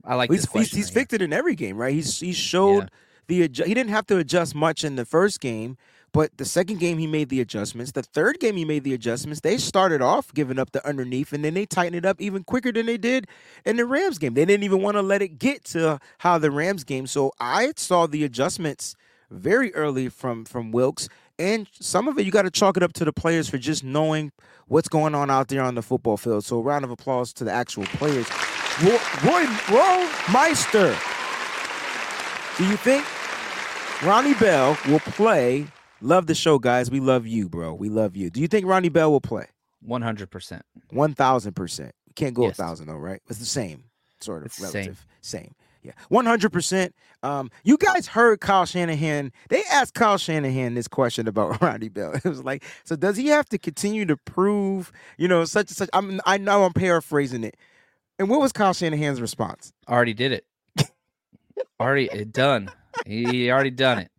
[0.03, 0.93] I like he's this he's, he's here.
[0.95, 1.93] fixed it in every game, right?
[1.93, 2.89] He's he showed
[3.27, 5.77] the he didn't have to adjust much in the first game,
[6.11, 7.91] but the second game he made the adjustments.
[7.91, 9.41] The third game he made the adjustments.
[9.41, 12.71] They started off giving up the underneath, and then they tightened it up even quicker
[12.71, 13.27] than they did
[13.65, 14.33] in the Rams game.
[14.33, 17.07] They didn't even want to let it get to how the Rams game.
[17.07, 18.95] So I saw the adjustments
[19.29, 21.09] very early from from Wilks.
[21.37, 23.83] And some of it you got to chalk it up to the players for just
[23.83, 24.31] knowing
[24.67, 26.43] what's going on out there on the football field.
[26.43, 28.27] So a round of applause to the actual players.
[28.83, 30.95] Roy, Roy, Roy Meister,
[32.57, 33.05] do you think
[34.03, 35.67] Ronnie Bell will play?
[36.01, 36.89] Love the show, guys.
[36.89, 37.73] We love you, bro.
[37.73, 38.29] We love you.
[38.29, 39.47] Do you think Ronnie Bell will play?
[39.87, 40.61] 100%.
[40.91, 41.93] One thousand percent.
[42.15, 42.59] Can't go Yes.
[42.59, 43.21] a thousand though, right?
[43.29, 43.85] It's the same,
[44.19, 44.73] sort of It's the same.
[44.73, 45.05] relative.
[45.21, 45.55] Same.
[45.83, 46.93] Yeah, one hundred percent.
[47.23, 49.31] Um, you guys heard Kyle Shanahan.
[49.49, 52.13] They asked Kyle Shanahan this question about Ronnie Bell.
[52.13, 55.77] It was like, so does he have to continue to prove, you know, such and
[55.77, 55.89] such?
[55.93, 57.55] I'm, I know I'm paraphrasing it.
[58.17, 59.71] And what was Kyle Shanahan's response?
[59.87, 60.45] Already did it.
[61.79, 62.69] already it done.
[63.05, 64.11] He already done it.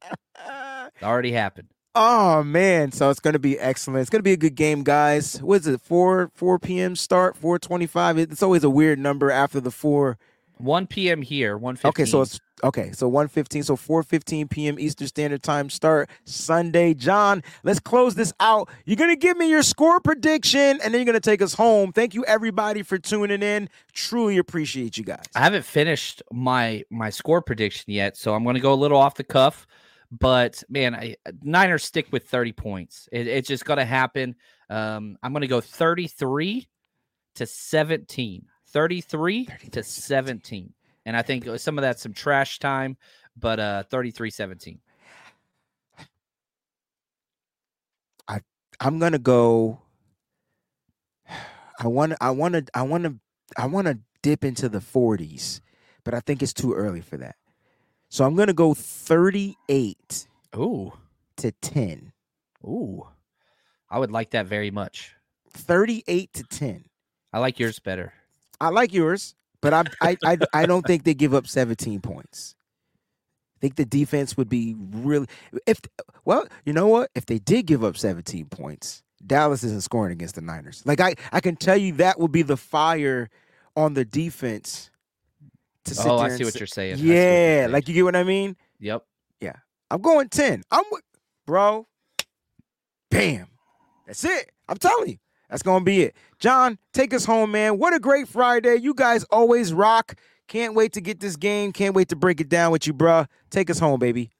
[1.03, 1.68] Already happened.
[1.94, 4.01] Oh man, so it's gonna be excellent.
[4.01, 5.42] It's gonna be a good game, guys.
[5.42, 5.80] What is it?
[5.80, 6.94] Four four p.m.
[6.94, 8.16] start, four twenty-five.
[8.16, 10.18] It's always a weird number after the four
[10.61, 11.22] 1 p.m.
[11.22, 11.57] here.
[11.57, 12.92] 1 Okay, so it's okay.
[12.92, 14.78] So 1:15, so 4:15 p.m.
[14.78, 16.94] Eastern Standard Time start Sunday.
[16.94, 18.68] John, let's close this out.
[18.84, 21.92] You're gonna give me your score prediction, and then you're gonna take us home.
[21.92, 23.68] Thank you everybody for tuning in.
[23.92, 25.24] Truly appreciate you guys.
[25.34, 28.98] I haven't finished my my score prediction yet, so I'm going to go a little
[28.98, 29.66] off the cuff.
[30.11, 33.08] But man, I, Niners stick with 30 points.
[33.12, 34.34] It, it's just going to happen.
[34.68, 36.68] Um, I'm going to go 33
[37.36, 38.46] to 17.
[38.68, 40.72] 33 to 17.
[41.06, 42.96] And I think uh, some of that's some trash time,
[43.36, 44.80] but uh 33 17.
[48.80, 49.82] I'm gonna go.
[51.78, 52.14] I want.
[52.20, 52.64] I want to.
[52.74, 53.16] I want to.
[53.56, 55.61] I want to dip into the 40s,
[56.02, 57.36] but I think it's too early for that.
[58.11, 60.92] So I'm gonna go 38 Ooh.
[61.36, 62.12] to 10.
[62.64, 63.06] Ooh.
[63.88, 65.14] I would like that very much.
[65.52, 66.84] 38 to 10.
[67.32, 68.12] I like yours better.
[68.61, 72.56] I like yours, but I I I, I don't think they give up 17 points.
[73.56, 75.28] I think the defense would be really
[75.66, 75.80] if
[76.24, 77.11] well, you know what?
[77.14, 80.82] If they did give up 17 points, Dallas isn't scoring against the Niners.
[80.84, 83.30] Like I I can tell you that would be the fire
[83.76, 84.90] on the defense.
[85.86, 86.98] To sit Oh, I see what say- you're saying.
[86.98, 88.56] Yeah, like you get what I mean?
[88.80, 89.02] Yep.
[89.40, 89.54] Yeah,
[89.90, 90.62] I'm going 10.
[90.70, 91.02] I'm with,
[91.46, 91.86] bro.
[93.10, 93.46] Bam.
[94.06, 94.50] That's it.
[94.68, 95.16] I'm telling you.
[95.48, 96.14] That's going to be it.
[96.38, 97.78] John, take us home, man.
[97.78, 98.76] What a great Friday.
[98.76, 100.14] You guys always rock.
[100.46, 101.72] Can't wait to get this game.
[101.72, 103.26] Can't wait to break it down with you, bruh.
[103.50, 104.30] Take us home, baby.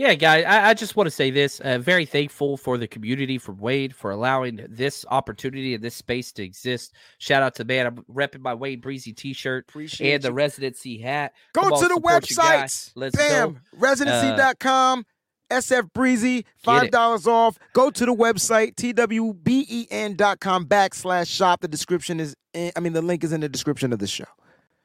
[0.00, 1.60] Yeah, guys, I, I just want to say this.
[1.60, 6.32] Uh, very thankful for the community, for Wade, for allowing this opportunity and this space
[6.32, 6.94] to exist.
[7.18, 10.32] Shout out to man, I'm repping my Wayne Breezie t shirt and the you.
[10.32, 11.34] residency hat.
[11.52, 12.18] Go Come on, to the your guy.
[12.18, 12.92] websites.
[12.94, 13.50] Let's Bam.
[13.52, 13.56] go.
[13.58, 15.04] Uh, Residency.com.
[15.50, 17.58] SF Breezie, $5 off.
[17.74, 21.60] Go to the website, twben.com backslash shop.
[21.60, 24.24] The description is, in, I mean, the link is in the description of the show.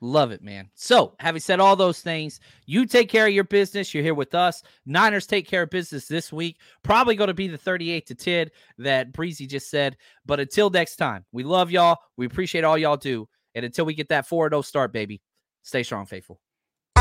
[0.01, 0.69] Love it, man.
[0.75, 3.93] So, having said all those things, you take care of your business.
[3.93, 4.61] You're here with us.
[4.85, 6.57] Niners take care of business this week.
[6.83, 9.95] Probably going to be the 38 to 10 that Breezie just said.
[10.25, 11.97] But until next time, we love y'all.
[12.17, 13.27] We appreciate all y'all do.
[13.55, 15.21] And until we get that 4 0 start, baby,
[15.63, 16.39] stay strong, faithful.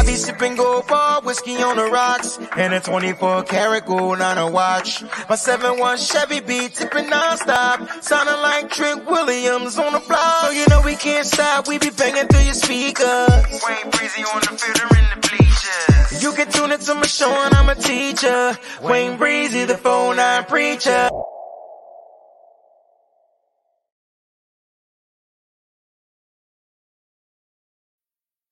[0.05, 4.37] I be sipping gold bar, whiskey on the rocks, and a 24 karat gold on
[4.37, 5.03] a watch.
[5.03, 10.45] My 7-1 Chevy be tipping non-stop, sounding like Trent Williams on the block.
[10.45, 13.31] So you know we can't stop, we be banging through your speakers.
[13.65, 16.23] Wayne Breezie on the field or in the bleachers.
[16.23, 18.59] You can tune into my show and I'm a teacher.
[18.83, 21.09] Wayne Breezie, the phone nine preacher.